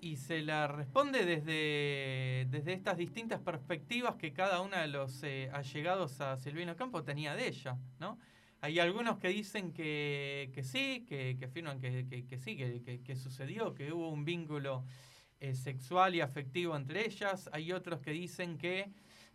y 0.00 0.16
se 0.16 0.42
la 0.42 0.66
responde 0.66 1.24
desde, 1.26 2.46
desde 2.50 2.72
estas 2.72 2.96
distintas 2.96 3.40
perspectivas 3.40 4.16
que 4.16 4.32
cada 4.32 4.60
uno 4.60 4.76
de 4.78 4.88
los 4.88 5.22
eh, 5.22 5.50
allegados 5.52 6.20
a 6.20 6.36
Silvino 6.36 6.76
Campo 6.76 7.02
tenía 7.02 7.34
de 7.34 7.48
ella, 7.48 7.76
¿no? 8.00 8.18
Hay 8.60 8.78
algunos 8.78 9.18
que 9.18 9.28
dicen 9.28 9.74
que, 9.74 10.50
que 10.54 10.62
sí, 10.62 11.04
que, 11.06 11.36
que 11.38 11.44
afirman 11.44 11.78
que, 11.80 12.06
que- 12.26 12.38
sí, 12.38 12.56
que 12.56 13.16
sucedió, 13.16 13.74
que 13.74 13.92
hubo 13.92 14.08
un 14.08 14.24
vínculo 14.24 14.86
eh, 15.40 15.54
sexual 15.54 16.14
y 16.14 16.22
afectivo 16.22 16.74
entre 16.74 17.06
ellas. 17.06 17.50
Hay 17.52 17.72
otros 17.72 18.00
que 18.00 18.12
dicen 18.12 18.56
que, 18.56 18.90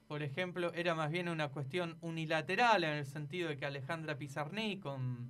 por 0.10 0.24
ejemplo, 0.24 0.74
era 0.74 0.96
más 0.96 1.12
bien 1.12 1.30
una 1.30 1.50
cuestión 1.50 1.96
unilateral 2.02 2.84
en 2.84 2.94
el 2.94 3.06
sentido 3.06 3.48
de 3.48 3.58
que 3.58 3.68
Alejandra 3.68 4.18
Pizarnik 4.18 4.82
con, 4.82 5.30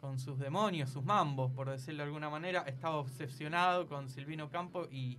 con 0.00 0.18
sus 0.18 0.38
demonios, 0.38 0.88
sus 0.88 1.04
mambos, 1.04 1.52
por 1.52 1.68
decirlo 1.68 1.98
de 1.98 2.04
alguna 2.04 2.30
manera, 2.30 2.62
estaba 2.62 2.96
obsesionado 2.96 3.86
con 3.86 4.08
Silvino 4.08 4.48
Campo 4.48 4.88
y, 4.90 5.18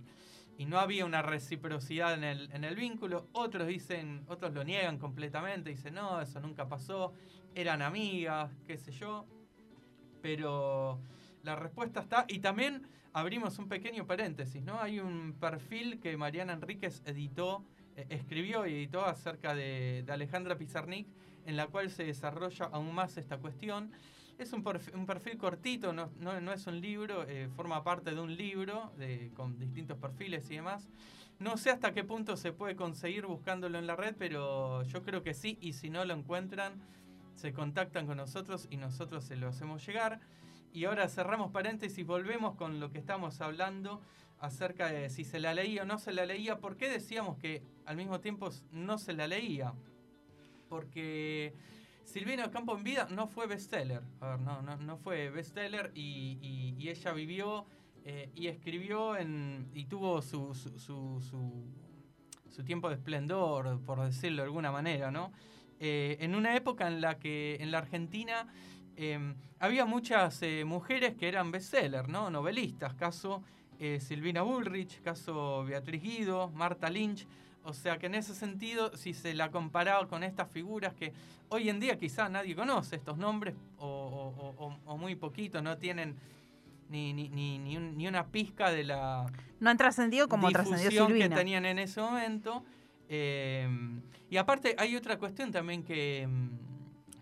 y 0.58 0.66
no 0.66 0.80
había 0.80 1.06
una 1.06 1.22
reciprocidad 1.22 2.12
en 2.12 2.24
el, 2.24 2.50
en 2.52 2.64
el 2.64 2.74
vínculo. 2.74 3.28
Otros 3.34 3.68
dicen, 3.68 4.24
otros 4.26 4.52
lo 4.52 4.64
niegan 4.64 4.98
completamente, 4.98 5.70
dicen, 5.70 5.94
no, 5.94 6.20
eso 6.20 6.40
nunca 6.40 6.68
pasó, 6.68 7.12
eran 7.54 7.82
amigas, 7.82 8.50
qué 8.66 8.78
sé 8.78 8.90
yo. 8.90 9.26
Pero 10.20 10.98
la 11.44 11.54
respuesta 11.54 12.00
está. 12.00 12.24
Y 12.26 12.40
también 12.40 12.88
abrimos 13.12 13.60
un 13.60 13.68
pequeño 13.68 14.08
paréntesis, 14.08 14.60
¿no? 14.60 14.80
Hay 14.80 14.98
un 14.98 15.34
perfil 15.38 16.00
que 16.00 16.16
Mariana 16.16 16.54
Enríquez 16.54 17.00
editó, 17.06 17.64
escribió 18.08 18.66
y 18.66 18.74
editó 18.74 19.04
acerca 19.04 19.54
de, 19.54 20.04
Alejandra 20.08 20.56
Pizarnik, 20.56 21.06
en 21.46 21.56
la 21.56 21.66
cual 21.66 21.90
se 21.90 22.04
desarrolla 22.04 22.66
aún 22.66 22.94
más 22.94 23.16
esta 23.16 23.38
cuestión. 23.38 23.90
Es 24.38 24.52
un 24.52 24.62
perfil, 24.62 25.36
cortito, 25.38 25.92
no, 25.92 26.10
no- 26.20 26.40
no 26.40 26.52
es 26.52 26.66
un 26.66 26.80
libro, 26.80 27.24
eh, 27.28 27.48
forma 27.56 27.82
parte 27.82 28.14
de 28.14 28.20
un 28.20 28.36
libro 28.36 28.92
de- 28.96 29.32
con 29.34 29.58
distintos 29.58 29.98
perfiles 29.98 30.48
y 30.50 30.56
demás. 30.56 30.88
No 31.40 31.56
sé 31.56 31.70
hasta 31.70 31.92
qué 31.92 32.04
punto 32.04 32.36
se 32.36 32.52
puede 32.52 32.76
conseguir 32.76 33.26
buscándolo 33.26 33.78
en 33.78 33.86
la 33.86 33.96
red, 33.96 34.14
pero 34.18 34.82
yo 34.84 35.02
creo 35.02 35.22
que 35.22 35.34
sí, 35.34 35.56
y 35.60 35.72
si 35.72 35.90
no 35.90 36.04
lo 36.04 36.14
encuentran, 36.14 36.80
se 37.34 37.52
contactan 37.52 38.06
con 38.06 38.16
nosotros 38.16 38.66
y 38.70 38.76
nosotros 38.76 39.24
se 39.24 39.36
lo 39.36 39.48
hacemos 39.48 39.84
llegar. 39.86 40.20
Y 40.72 40.84
ahora 40.84 41.08
cerramos 41.08 41.50
paréntesis, 41.50 42.04
volvemos 42.04 42.56
con 42.56 42.78
lo 42.80 42.90
que 42.90 42.98
estamos 42.98 43.40
hablando 43.40 44.02
acerca 44.40 44.88
de 44.92 45.10
si 45.10 45.24
se 45.24 45.40
la 45.40 45.54
leía 45.54 45.82
o 45.82 45.84
no 45.86 45.98
se 45.98 46.12
la 46.12 46.24
leía. 46.26 46.58
¿Por 46.58 46.76
qué 46.76 46.88
decíamos 46.88 47.38
que 47.38 47.62
al 47.86 47.96
mismo 47.96 48.20
tiempo 48.20 48.50
no 48.72 48.98
se 48.98 49.12
la 49.12 49.26
leía? 49.26 49.72
Porque 50.68 51.54
Silvina 52.04 52.50
Campo 52.50 52.76
en 52.76 52.84
vida 52.84 53.08
no 53.10 53.26
fue 53.26 53.46
bestseller. 53.46 54.02
No, 54.20 54.62
no, 54.62 54.76
no 54.76 54.96
fue 54.98 55.30
bestseller 55.30 55.90
y, 55.94 56.38
y- 56.78 56.88
ella 56.88 57.12
vivió 57.12 57.66
eh, 58.04 58.30
y 58.34 58.46
escribió 58.46 59.14
y 59.74 59.84
tuvo 59.86 60.22
su, 60.22 60.54
su, 60.54 60.78
su- 60.78 62.64
tiempo 62.64 62.88
de 62.88 62.96
esplendor, 62.96 63.80
por 63.84 64.00
decirlo 64.00 64.38
de 64.42 64.46
alguna 64.46 64.72
manera, 64.72 65.10
¿no? 65.12 65.32
Eh, 65.78 66.16
en 66.20 66.34
una 66.34 66.56
época 66.56 66.88
en 66.88 67.00
la 67.00 67.18
que 67.20 67.56
en 67.60 67.70
la 67.70 67.78
Argentina 67.78 68.48
eh, 68.96 69.34
había 69.60 69.84
muchas 69.84 70.40
mujeres 70.64 71.14
que 71.14 71.28
eran 71.28 71.52
bestseller, 71.52 72.08
¿no? 72.08 72.30
Novelistas, 72.30 72.94
caso 72.94 73.44
eh, 73.78 74.00
Silvina 74.00 74.42
Bullrich, 74.42 75.00
caso 75.02 75.64
Beatriz 75.64 76.02
Guido, 76.02 76.48
Marta 76.50 76.88
Lynch. 76.90 77.26
O 77.64 77.72
sea 77.74 77.98
que 77.98 78.06
en 78.06 78.14
ese 78.14 78.34
sentido, 78.34 78.96
si 78.96 79.12
se 79.12 79.34
la 79.34 79.50
comparaba 79.50 80.06
con 80.08 80.22
estas 80.22 80.50
figuras 80.50 80.94
que 80.94 81.12
hoy 81.50 81.68
en 81.68 81.80
día 81.80 81.98
quizá 81.98 82.28
nadie 82.28 82.54
conoce 82.56 82.96
estos 82.96 83.18
nombres 83.18 83.54
o, 83.78 83.86
o- 83.86 84.64
o- 84.66 84.78
o 84.86 84.96
muy 84.96 85.14
poquito, 85.16 85.60
no 85.60 85.76
tienen 85.76 86.16
ni, 86.88 87.12
ni, 87.12 87.28
ni, 87.28 87.58
ni, 87.58 87.76
un- 87.76 87.96
ni 87.98 88.08
una 88.08 88.26
pizca 88.28 88.70
de 88.70 88.84
la 88.84 89.26
No 89.60 89.68
han 89.68 89.76
trascendido 89.76 90.28
como 90.28 90.50
trascendió 90.50 90.78
difusión 90.88 91.08
que 91.08 91.14
Silvina. 91.14 91.36
tenían 91.36 91.66
en 91.66 91.78
ese 91.78 92.00
momento. 92.00 92.64
Eh, 93.10 93.68
y 94.30 94.36
aparte 94.38 94.74
hay 94.78 94.96
otra 94.96 95.18
cuestión 95.18 95.50
también 95.52 95.82
que, 95.82 96.26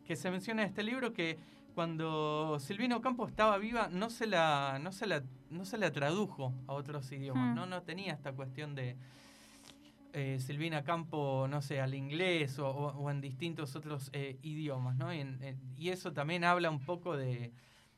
que 0.06 0.14
se 0.16 0.30
menciona 0.30 0.62
en 0.62 0.68
este 0.68 0.82
libro, 0.84 1.12
que 1.12 1.38
cuando 1.76 2.56
Silvina 2.58 2.96
Ocampo 2.96 3.28
estaba 3.28 3.58
viva 3.58 3.88
no 3.92 4.08
se 4.08 4.26
la, 4.26 4.78
no 4.82 4.92
se 4.92 5.06
la, 5.06 5.22
no 5.50 5.66
se 5.66 5.76
la 5.76 5.92
tradujo 5.92 6.54
a 6.66 6.72
otros 6.72 7.12
idiomas, 7.12 7.52
Hmm. 7.52 7.54
¿no? 7.54 7.66
No 7.66 7.82
tenía 7.82 8.14
esta 8.14 8.32
cuestión 8.32 8.74
de 8.74 8.96
eh, 10.14 10.38
Silvina 10.40 10.82
Campo, 10.82 11.46
no 11.50 11.60
sé, 11.60 11.78
al 11.82 11.94
inglés 11.94 12.58
o, 12.58 12.66
o- 12.70 12.96
o 12.96 13.10
en 13.10 13.20
distintos 13.20 13.76
otros 13.76 14.08
eh, 14.14 14.38
idiomas, 14.40 14.96
¿no? 14.96 15.12
Y, 15.12 15.20
en- 15.20 15.42
en- 15.42 15.60
y 15.76 15.90
eso 15.90 16.14
también 16.14 16.44
habla 16.44 16.70
un 16.70 16.80
poco 16.80 17.14
de, 17.14 17.52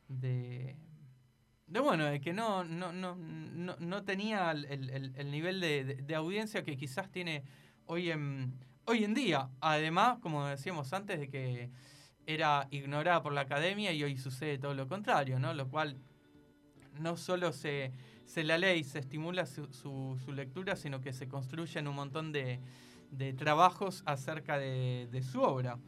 de, 0.08 0.76
de, 1.68 1.78
bueno, 1.80 2.04
de 2.06 2.20
que 2.20 2.32
no, 2.32 2.64
no, 2.64 2.92
no, 2.92 3.14
no, 3.14 3.76
no 3.78 4.02
tenía 4.02 4.50
el, 4.50 4.64
el- 4.64 5.12
el 5.14 5.30
nivel 5.30 5.60
de, 5.60 5.84
de- 5.84 5.94
de 6.02 6.14
audiencia 6.16 6.64
que 6.64 6.76
quizás 6.76 7.08
tiene 7.12 7.44
hoy 7.86 8.10
en, 8.10 8.58
hoy 8.86 9.04
en 9.04 9.14
día. 9.14 9.48
Además, 9.60 10.18
como 10.20 10.44
decíamos 10.46 10.92
antes, 10.92 11.20
de 11.20 11.28
que 11.30 11.70
era 12.28 12.68
ignorada 12.70 13.22
por 13.22 13.32
la 13.32 13.40
academia 13.40 13.90
y 13.92 14.04
hoy 14.04 14.18
sucede 14.18 14.58
todo 14.58 14.74
lo 14.74 14.86
contrario, 14.86 15.38
¿no? 15.38 15.54
Lo 15.54 15.66
cual 15.68 15.96
no 17.00 17.16
solo 17.16 17.52
se, 17.52 17.90
se 18.26 18.44
la 18.44 18.58
lee 18.58 18.80
y 18.80 18.84
se 18.84 18.98
estimula 18.98 19.46
su, 19.46 19.66
su- 19.72 20.32
lectura, 20.32 20.76
sino 20.76 21.00
que 21.00 21.14
se 21.14 21.26
construyen 21.26 21.88
un 21.88 21.94
montón 21.94 22.30
de, 22.30 22.60
de 23.10 23.32
trabajos 23.32 24.02
acerca 24.04 24.58
de, 24.58 25.08
de 25.10 25.22
su 25.22 25.40
obra, 25.40 25.78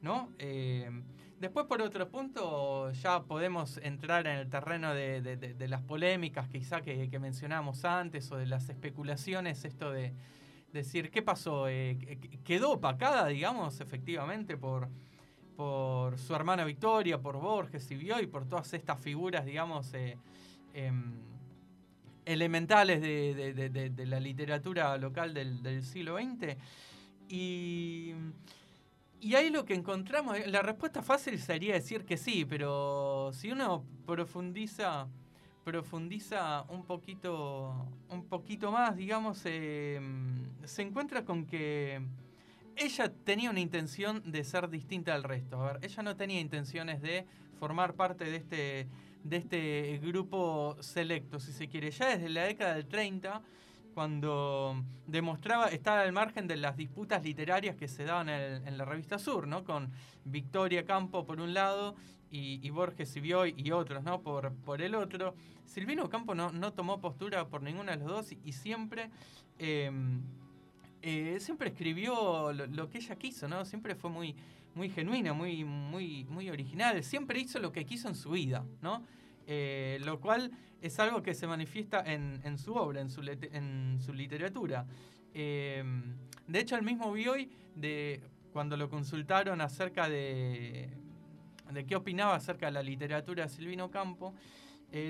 ¿no? 0.00 0.30
Eh, 0.38 0.90
después, 1.38 1.66
por 1.66 1.82
otro 1.82 2.08
punto, 2.08 2.90
ya 2.92 3.22
podemos 3.24 3.76
entrar 3.82 4.26
en 4.26 4.38
el 4.38 4.48
terreno 4.48 4.94
de, 4.94 5.20
de- 5.20 5.68
las 5.68 5.82
polémicas 5.82 6.48
quizá 6.48 6.80
que, 6.80 7.10
que 7.10 7.18
mencionábamos 7.18 7.84
antes 7.84 8.32
o 8.32 8.38
de 8.38 8.46
las 8.46 8.70
especulaciones, 8.70 9.66
esto 9.66 9.90
de 9.90 10.14
decir, 10.72 11.10
¿qué 11.10 11.20
pasó? 11.20 11.68
Eh, 11.68 11.98
qu- 12.00 12.42
¿Quedó 12.42 12.70
opacada, 12.72 13.26
digamos, 13.26 13.80
efectivamente, 13.80 14.56
por, 14.56 14.88
por 15.60 16.18
su 16.18 16.34
hermana 16.34 16.64
Victoria, 16.64 17.20
por 17.20 17.38
Borges 17.38 17.90
y 17.90 17.94
Bioy, 17.94 18.26
por 18.26 18.48
todas 18.48 18.72
estas 18.72 18.98
figuras, 18.98 19.44
digamos, 19.44 19.92
eh, 19.92 20.16
em, 20.72 21.12
elementales 22.24 23.02
de, 23.02 24.06
la 24.06 24.20
literatura 24.20 24.96
local 24.96 25.34
del, 25.34 25.82
siglo 25.82 26.16
XX. 26.16 26.56
Y, 27.28 28.14
y 29.20 29.34
ahí 29.34 29.50
lo 29.50 29.66
que 29.66 29.74
encontramos, 29.74 30.38
eh, 30.38 30.46
la 30.46 30.62
respuesta 30.62 31.02
fácil 31.02 31.38
sería 31.38 31.74
decir 31.74 32.06
que 32.06 32.16
sí, 32.16 32.46
pero 32.46 33.30
si 33.34 33.52
uno 33.52 33.84
profundiza 34.06 35.08
profundiza 35.62 36.64
un 36.70 36.86
poquito 36.86 37.86
un 38.08 38.24
poquito 38.24 38.72
más 38.72 38.96
digamos 38.96 39.42
em, 39.44 40.42
se 40.64 40.80
encuentra 40.80 41.22
con 41.22 41.44
que 41.44 42.00
ella 42.80 43.12
tenía 43.24 43.50
una 43.50 43.60
intención 43.60 44.22
de 44.24 44.42
ser 44.42 44.70
distinta 44.70 45.14
al 45.14 45.22
resto. 45.22 45.60
A 45.60 45.72
ver, 45.72 45.84
ella 45.84 46.02
no 46.02 46.16
tenía 46.16 46.40
intenciones 46.40 47.02
de 47.02 47.26
formar 47.58 47.92
parte 47.92 48.24
de 48.24 48.36
este, 48.36 48.88
de 49.22 49.36
este 49.36 49.98
grupo 50.02 50.76
selecto, 50.80 51.38
si 51.38 51.52
se 51.52 51.68
quiere. 51.68 51.90
Ya 51.90 52.08
desde 52.08 52.30
la 52.30 52.44
década 52.44 52.74
del 52.74 52.86
30, 52.86 53.42
cuando 53.92 54.82
demostraba, 55.06 55.68
estaba 55.68 56.00
al 56.00 56.12
margen 56.12 56.48
de 56.48 56.56
las 56.56 56.74
disputas 56.74 57.22
literarias 57.22 57.76
que 57.76 57.86
se 57.86 58.04
daban 58.04 58.30
en, 58.30 58.78
la 58.78 58.86
revista 58.86 59.18
Sur, 59.18 59.46
¿no? 59.46 59.62
Con 59.62 59.90
Victoria 60.24 60.86
Campo 60.86 61.26
por 61.26 61.38
un 61.38 61.52
lado 61.52 61.96
y, 62.30 62.70
Borges 62.70 63.14
y 63.14 63.20
y 63.56 63.72
otros, 63.72 64.02
¿no? 64.04 64.22
Por, 64.22 64.54
por 64.54 64.80
el 64.80 64.94
otro. 64.94 65.34
Silvino 65.66 66.08
Campo 66.08 66.34
no, 66.34 66.50
no 66.50 66.72
tomó 66.72 66.98
postura 66.98 67.46
por 67.46 67.62
ninguno 67.62 67.92
de 67.92 67.98
los 67.98 68.08
dos 68.08 68.32
y, 68.42 68.52
siempre... 68.52 69.10
em, 69.58 70.22
eh, 71.02 71.38
siempre 71.40 71.70
escribió 71.70 72.52
lo, 72.52 72.88
que 72.90 72.98
ella 72.98 73.16
quiso, 73.16 73.48
¿no? 73.48 73.64
Siempre 73.64 73.94
fue 73.94 74.10
muy, 74.10 74.34
muy 74.74 74.90
genuina, 74.90 75.32
muy, 75.32 75.64
muy, 75.64 76.24
muy 76.24 76.50
original. 76.50 77.02
Siempre 77.02 77.40
hizo 77.40 77.58
lo 77.58 77.72
que 77.72 77.86
quiso 77.86 78.08
en 78.08 78.14
su 78.14 78.30
vida, 78.30 78.64
¿no? 78.82 79.02
Eh, 79.46 79.98
lo 80.04 80.20
cual 80.20 80.50
es 80.82 80.98
algo 81.00 81.22
que 81.22 81.34
se 81.34 81.46
manifiesta 81.46 82.00
en, 82.00 82.40
en 82.44 82.58
su 82.58 82.74
obra, 82.74 83.00
en 83.00 83.08
su, 83.08 83.22
en 83.22 83.98
su 84.00 84.12
literatura. 84.12 84.86
Eh, 85.32 85.82
de 86.46 86.58
hecho, 86.60 86.76
el 86.76 86.82
mismo 86.82 87.12
Bioy, 87.12 87.50
de, 87.74 88.20
cuando 88.52 88.76
lo 88.76 88.90
consultaron 88.90 89.60
acerca 89.62 90.08
de, 90.08 90.90
de 91.72 91.86
qué 91.86 91.96
opinaba 91.96 92.34
acerca 92.34 92.66
de 92.66 92.72
la 92.72 92.82
literatura 92.82 93.44
de 93.44 93.48
Silvino 93.48 93.90
Campo, 93.90 94.34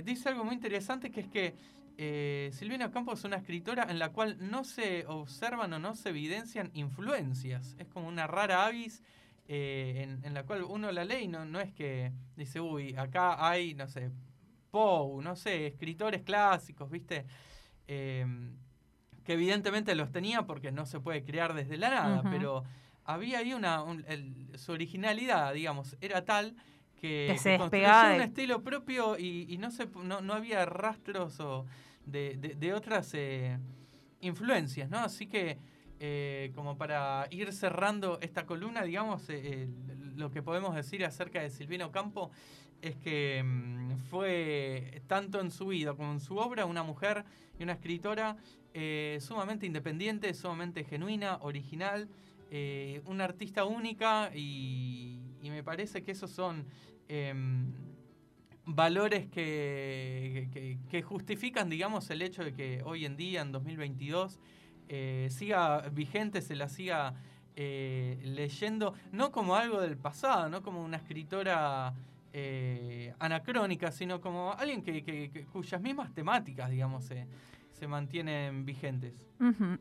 dice 0.05 0.29
algo 0.29 0.45
muy 0.45 0.55
interesante 0.55 1.11
que 1.11 1.21
es 1.21 1.29
que 1.29 1.55
eh, 2.03 2.49
Silvina 2.55 2.91
Campos 2.91 3.19
es 3.19 3.25
una 3.27 3.37
escritora 3.37 3.87
en 3.91 3.99
la 3.99 4.09
cual 4.09 4.39
no 4.51 4.65
se 4.65 5.05
observan 5.07 5.71
o 5.75 5.79
no 5.79 5.95
se 5.95 6.09
evidencian 6.09 6.71
influencias. 6.73 7.77
Es 7.79 7.89
como 7.89 8.09
una 8.09 8.27
rara 8.27 8.65
avis 8.65 9.03
eh, 9.49 10.01
en, 10.05 10.25
en 10.25 10.33
la 10.33 10.45
cual 10.45 10.63
uno 10.63 10.91
la 10.93 11.05
lee 11.05 11.25
y 11.25 11.29
no, 11.29 11.45
no 11.45 11.61
es 11.61 11.73
que 11.75 12.11
dice, 12.37 12.59
uy, 12.61 12.95
acá 12.97 13.47
hay, 13.47 13.75
no 13.75 13.87
sé, 13.87 14.11
Poe, 14.71 15.23
no 15.23 15.37
sé, 15.37 15.67
escritores 15.67 16.23
clásicos, 16.23 16.89
¿viste? 16.91 17.27
Eh, 17.87 18.25
que 19.25 19.33
evidentemente 19.35 19.95
los 19.95 20.11
tenía 20.11 20.47
porque 20.47 20.73
no 20.73 20.87
se 20.87 21.01
puede 21.01 21.23
crear 21.25 21.53
desde 21.53 21.77
la 21.77 21.91
nada, 21.91 22.23
pero 22.31 22.65
había 23.05 23.41
ahí 23.41 23.53
una, 23.53 23.83
un- 23.83 24.05
el- 24.09 24.59
su 24.59 24.73
originalidad, 24.73 25.53
digamos, 25.53 25.97
era 26.01 26.25
tal 26.25 26.55
que, 27.01 27.29
Que 27.33 27.39
se 27.39 27.59
construyó 27.59 27.83
despegaba 27.83 28.13
un 28.13 28.19
de- 28.19 28.25
estilo 28.25 28.63
propio 28.63 29.19
y, 29.19 29.47
y 29.53 29.59
no, 29.59 29.71
se, 29.71 29.87
no, 30.05 30.21
no 30.21 30.33
había 30.35 30.65
rastros 30.67 31.41
o 31.41 31.67
de, 32.11 32.73
otras 32.75 33.13
eh, 33.15 33.59
influencias, 34.21 34.91
¿no? 34.91 34.99
Así 34.99 35.27
que, 35.27 35.59
eh, 35.99 36.53
como 36.55 36.77
para 36.77 37.27
ir 37.31 37.53
cerrando 37.53 38.19
esta 38.21 38.47
columna, 38.47 38.83
digamos, 38.83 39.29
eh, 39.29 39.69
lo 40.17 40.31
que 40.31 40.43
podemos 40.43 40.75
decir 40.75 41.05
acerca 41.05 41.41
de 41.41 41.51
Silvino 41.51 41.91
Campo 41.91 42.31
es 42.83 42.97
que 42.97 43.43
mm, 43.45 43.97
fue, 44.11 45.03
tanto 45.07 45.41
en 45.41 45.51
su 45.51 45.67
vida 45.67 45.95
como 45.95 46.13
en 46.13 46.21
su 46.21 46.37
obra, 46.37 46.65
una 46.65 46.83
mujer 46.83 47.25
y 47.59 47.63
una 47.63 47.75
escritora 47.75 48.37
sumamente 49.19 49.67
independiente, 49.67 50.33
sumamente 50.33 50.85
genuina, 50.85 51.39
original, 51.41 52.09
una 53.07 53.25
artista 53.25 53.65
única 53.65 54.31
y, 54.33 55.19
y 55.43 55.51
me 55.51 55.65
parece 55.65 56.05
que 56.05 56.13
esos 56.13 56.31
son 56.31 56.65
em, 57.09 57.73
valores 58.65 59.27
que, 59.27 61.05
justifican, 61.05 61.69
digamos, 61.69 62.11
el 62.11 62.23
hecho 62.23 62.45
de 62.45 62.53
que 62.53 62.83
hoy 62.85 63.05
en 63.05 63.17
día, 63.17 63.43
en 63.43 63.53
2022, 63.53 64.39
eh, 64.89 65.29
siga 65.31 65.89
vigente, 65.91 66.43
se 66.43 66.57
la 66.57 66.69
siga 66.69 67.15
eh, 67.57 68.19
leyendo, 68.23 68.95
no 69.13 69.33
como 69.33 69.55
algo 69.57 69.81
del 69.81 69.97
pasado, 69.97 70.49
no 70.49 70.63
como 70.63 70.85
una 70.85 70.97
escritora 70.97 71.95
eh, 72.33 73.15
anacrónica, 73.19 73.91
sino 73.93 74.21
como 74.21 74.53
alguien 74.53 74.83
que, 74.83 75.47
cuyas 75.53 75.81
mismas 75.81 76.13
temáticas, 76.15 76.71
digamos, 76.71 77.05
se, 77.05 77.27
se 77.73 77.89
mantienen 77.89 78.65
vigentes. 78.65 79.27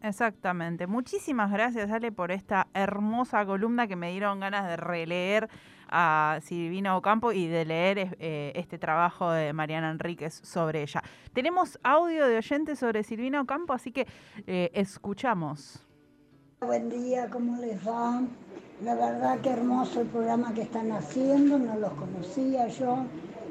Exactamente. 0.01 0.87
Muchísimas 0.87 1.51
gracias, 1.51 1.91
Ale, 1.91 2.11
por 2.11 2.31
esta 2.31 2.67
hermosa 2.73 3.45
columna 3.45 3.87
que 3.87 3.95
me 3.95 4.11
dieron 4.11 4.39
ganas 4.39 4.67
de 4.67 4.77
releer 4.77 5.49
a 5.91 6.39
Silvina 6.41 6.95
Ocampo 6.97 7.31
y 7.31 7.47
de 7.47 7.65
leer 7.65 8.15
eh, 8.19 8.51
este 8.55 8.77
trabajo 8.77 9.31
de 9.31 9.53
Mariana 9.53 9.91
Enríquez 9.91 10.33
sobre 10.43 10.81
ella. 10.81 11.01
Tenemos 11.33 11.79
audio 11.83 12.27
de 12.27 12.37
oyentes 12.37 12.79
sobre 12.79 13.03
Silvina 13.03 13.41
Ocampo, 13.41 13.73
así 13.73 13.91
que 13.91 14.07
eh, 14.47 14.71
escuchamos. 14.73 15.85
Buen 16.61 16.89
día, 16.89 17.29
¿cómo 17.29 17.57
les 17.61 17.87
va? 17.87 18.21
La 18.83 18.95
verdad 18.95 19.39
que 19.41 19.49
hermoso 19.49 20.01
el 20.01 20.07
programa 20.07 20.53
que 20.53 20.61
están 20.61 20.91
haciendo, 20.91 21.57
no 21.59 21.75
los 21.77 21.91
conocía 21.93 22.67
yo. 22.67 23.05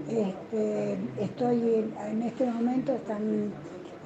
Este, 0.08 0.98
estoy 1.20 1.86
en, 2.06 2.22
este 2.22 2.46
momento, 2.46 2.94
están 2.94 3.52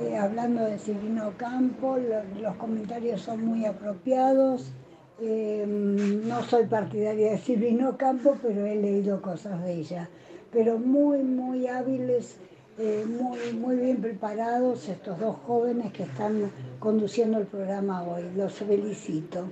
eh, 0.01 0.17
hablando 0.17 0.65
de 0.65 0.79
Silvino 0.79 1.33
Campo, 1.37 1.97
lo- 1.97 2.41
los 2.41 2.57
comentarios 2.57 3.21
son 3.23 3.45
muy 3.45 3.67
apropiados. 3.67 4.73
Eh, 5.25 5.65
no 5.67 6.43
soy 6.43 6.67
partidaria 6.67 7.31
de 7.31 7.39
Silvino 7.39 7.97
Campo, 7.97 8.37
pero 8.43 8.67
he 8.67 8.75
leído 8.75 9.23
cosas 9.23 9.63
de 9.63 9.73
ella. 9.75 10.09
Pero 10.51 10.79
muy, 10.79 11.23
muy 11.23 11.69
hábiles, 11.69 12.39
eh, 12.77 13.05
muy, 13.07 13.53
muy 13.53 13.77
bien 13.77 14.03
preparados 14.03 14.89
estos 14.89 15.21
dos 15.21 15.37
jóvenes 15.47 15.93
que 15.93 16.03
están 16.03 16.51
conduciendo 16.81 17.39
el 17.39 17.47
programa 17.47 18.03
hoy. 18.03 18.25
Los 18.35 18.55
felicito. 18.55 19.47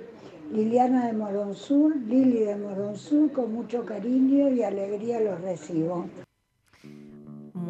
Liliana 0.53 1.07
de 1.07 1.13
Moronsur, 1.13 1.95
Lili 1.95 2.41
de 2.41 2.57
Moronsur, 2.57 3.31
con 3.31 3.53
mucho 3.53 3.85
cariño 3.85 4.49
y 4.51 4.65
alegría 4.65 5.21
los 5.21 5.41
recibo. 5.41 6.07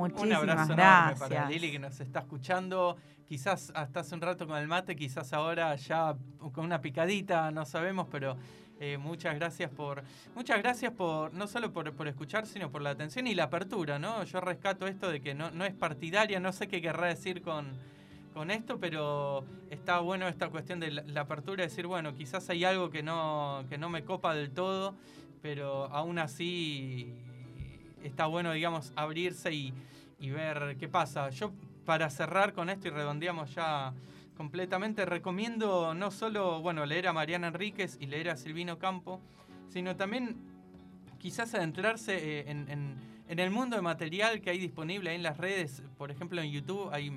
Muchísimas 0.08 0.42
Un 0.42 0.50
abrazo 0.50 0.74
gracias. 0.74 1.20
enorme 1.20 1.36
para 1.36 1.50
Lili 1.50 1.72
que 1.72 1.78
nos 1.78 2.00
está 2.00 2.20
escuchando. 2.20 2.96
Quizás 3.26 3.72
hasta 3.74 4.00
hace 4.00 4.14
un 4.14 4.20
rato 4.20 4.46
con 4.46 4.56
el 4.58 4.66
mate, 4.66 4.96
quizás 4.96 5.32
ahora 5.32 5.76
ya 5.76 6.16
con 6.52 6.64
una 6.64 6.80
picadita, 6.80 7.50
no 7.50 7.64
sabemos, 7.64 8.08
pero 8.10 8.36
Eh, 8.82 8.96
muchas 8.96 9.34
gracias 9.34 9.70
por. 9.70 10.02
Muchas 10.34 10.58
gracias 10.58 10.92
por. 10.92 11.34
no 11.34 11.46
solo 11.46 11.70
por, 11.70 11.92
por, 11.92 12.08
escuchar, 12.08 12.46
sino 12.46 12.70
por 12.70 12.80
la 12.80 12.90
atención 12.90 13.26
y 13.26 13.34
la 13.34 13.44
apertura, 13.44 13.98
¿no? 13.98 14.24
Yo 14.24 14.40
rescato 14.40 14.86
esto 14.86 15.10
de 15.10 15.20
que 15.20 15.34
no, 15.34 15.50
no 15.50 15.66
es 15.66 15.74
partidaria, 15.74 16.40
no 16.40 16.50
sé 16.50 16.66
qué 16.66 16.80
querrá 16.80 17.08
decir 17.08 17.42
con, 17.42 17.74
con 18.32 18.50
esto, 18.50 18.78
pero 18.80 19.44
está 19.68 19.98
bueno 20.00 20.28
esta 20.28 20.48
cuestión 20.48 20.80
de 20.80 20.92
la, 20.92 21.20
apertura, 21.20 21.62
decir, 21.62 21.86
bueno, 21.86 22.14
quizás 22.14 22.48
hay 22.48 22.64
algo 22.64 22.88
que 22.88 23.02
no, 23.02 23.66
que 23.68 23.76
no 23.76 23.90
me 23.90 24.02
copa 24.02 24.34
del 24.34 24.50
todo, 24.50 24.94
pero 25.42 25.84
aún 25.92 26.18
así 26.18 27.12
está 28.04 28.26
bueno, 28.26 28.52
digamos, 28.52 28.92
abrirse 28.96 29.52
y, 29.52 29.74
y 30.18 30.30
ver 30.30 30.76
qué 30.78 30.88
pasa. 30.88 31.30
Yo, 31.30 31.52
para 31.84 32.08
cerrar 32.10 32.52
con 32.52 32.70
esto 32.70 32.88
y 32.88 32.90
redondeamos 32.90 33.54
ya 33.54 33.92
completamente. 34.40 35.04
Recomiendo 35.04 35.92
no 35.92 36.10
solo 36.10 36.62
bueno, 36.62 36.86
leer 36.86 37.08
a 37.08 37.12
Mariana 37.12 37.48
Enríquez 37.48 37.98
y 38.00 38.06
leer 38.06 38.30
a 38.30 38.36
Silvino 38.36 38.78
Campo, 38.78 39.20
sino 39.68 39.96
también 39.96 40.36
quizás 41.18 41.54
adentrarse 41.54 42.40
eh, 42.40 42.50
en, 42.50 42.96
el 43.28 43.50
mundo 43.50 43.76
de 43.76 43.82
material 43.82 44.40
que 44.40 44.50
hay 44.50 44.58
disponible 44.58 45.10
ahí 45.10 45.16
en 45.16 45.22
las 45.22 45.36
redes. 45.36 45.82
Por 45.98 46.10
ejemplo, 46.10 46.40
en 46.40 46.50
YouTube 46.50 46.88
hay, 46.90 47.12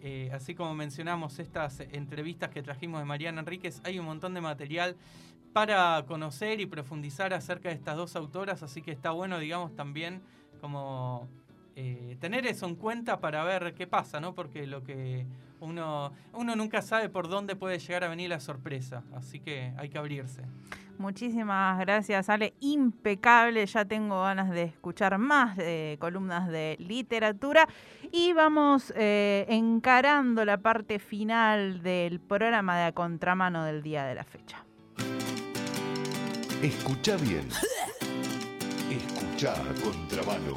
eh, 0.00 0.30
así 0.32 0.54
como 0.54 0.74
mencionamos 0.74 1.38
estas 1.38 1.80
entrevistas 1.80 2.48
que 2.48 2.62
trajimos 2.62 3.00
de 3.00 3.04
Mariana 3.04 3.40
Enríquez, 3.40 3.82
hay 3.84 3.98
un 3.98 4.06
montón 4.06 4.32
de 4.32 4.40
material 4.40 4.96
para 5.52 6.04
conocer 6.06 6.60
y 6.60 6.66
profundizar 6.66 7.34
acerca 7.34 7.68
de 7.68 7.74
estas 7.74 7.96
dos 7.96 8.16
autoras, 8.16 8.62
así 8.62 8.82
que 8.82 8.90
está 8.92 9.10
bueno, 9.10 9.38
digamos, 9.38 9.74
también 9.74 10.22
como 10.60 11.28
eh, 11.76 12.16
tener 12.20 12.46
eso 12.46 12.66
en 12.66 12.76
cuenta 12.76 13.20
para 13.20 13.44
ver 13.44 13.74
qué 13.74 13.86
pasa, 13.86 14.20
¿no? 14.20 14.34
Porque 14.34 14.66
lo 14.66 14.82
que 14.82 15.26
uno, 15.60 16.12
uno 16.32 16.56
nunca 16.56 16.82
sabe 16.82 17.08
por 17.08 17.28
dónde 17.28 17.56
puede 17.56 17.78
llegar 17.78 18.04
a 18.04 18.08
venir 18.08 18.30
la 18.30 18.40
sorpresa, 18.40 19.04
así 19.14 19.40
que 19.40 19.72
hay 19.76 19.88
que 19.88 19.98
abrirse. 19.98 20.42
Muchísimas 20.98 21.78
gracias, 21.80 22.28
Ale. 22.28 22.54
Impecable, 22.60 23.64
ya 23.66 23.84
tengo 23.84 24.22
ganas 24.22 24.50
de 24.50 24.64
escuchar 24.64 25.18
más 25.18 25.56
de 25.56 25.96
columnas 25.98 26.48
de 26.48 26.76
literatura 26.78 27.66
y 28.12 28.32
vamos 28.34 28.92
eh, 28.96 29.46
encarando 29.48 30.44
la 30.44 30.58
parte 30.58 30.98
final 30.98 31.82
del 31.82 32.20
programa 32.20 32.78
de 32.78 32.84
A 32.84 32.92
Contramano 32.92 33.64
del 33.64 33.82
día 33.82 34.04
de 34.04 34.14
la 34.14 34.24
fecha. 34.24 34.64
Escucha 36.62 37.16
bien. 37.16 37.48
Escucha 38.88 39.52
a 39.52 39.74
Contramano. 39.82 40.56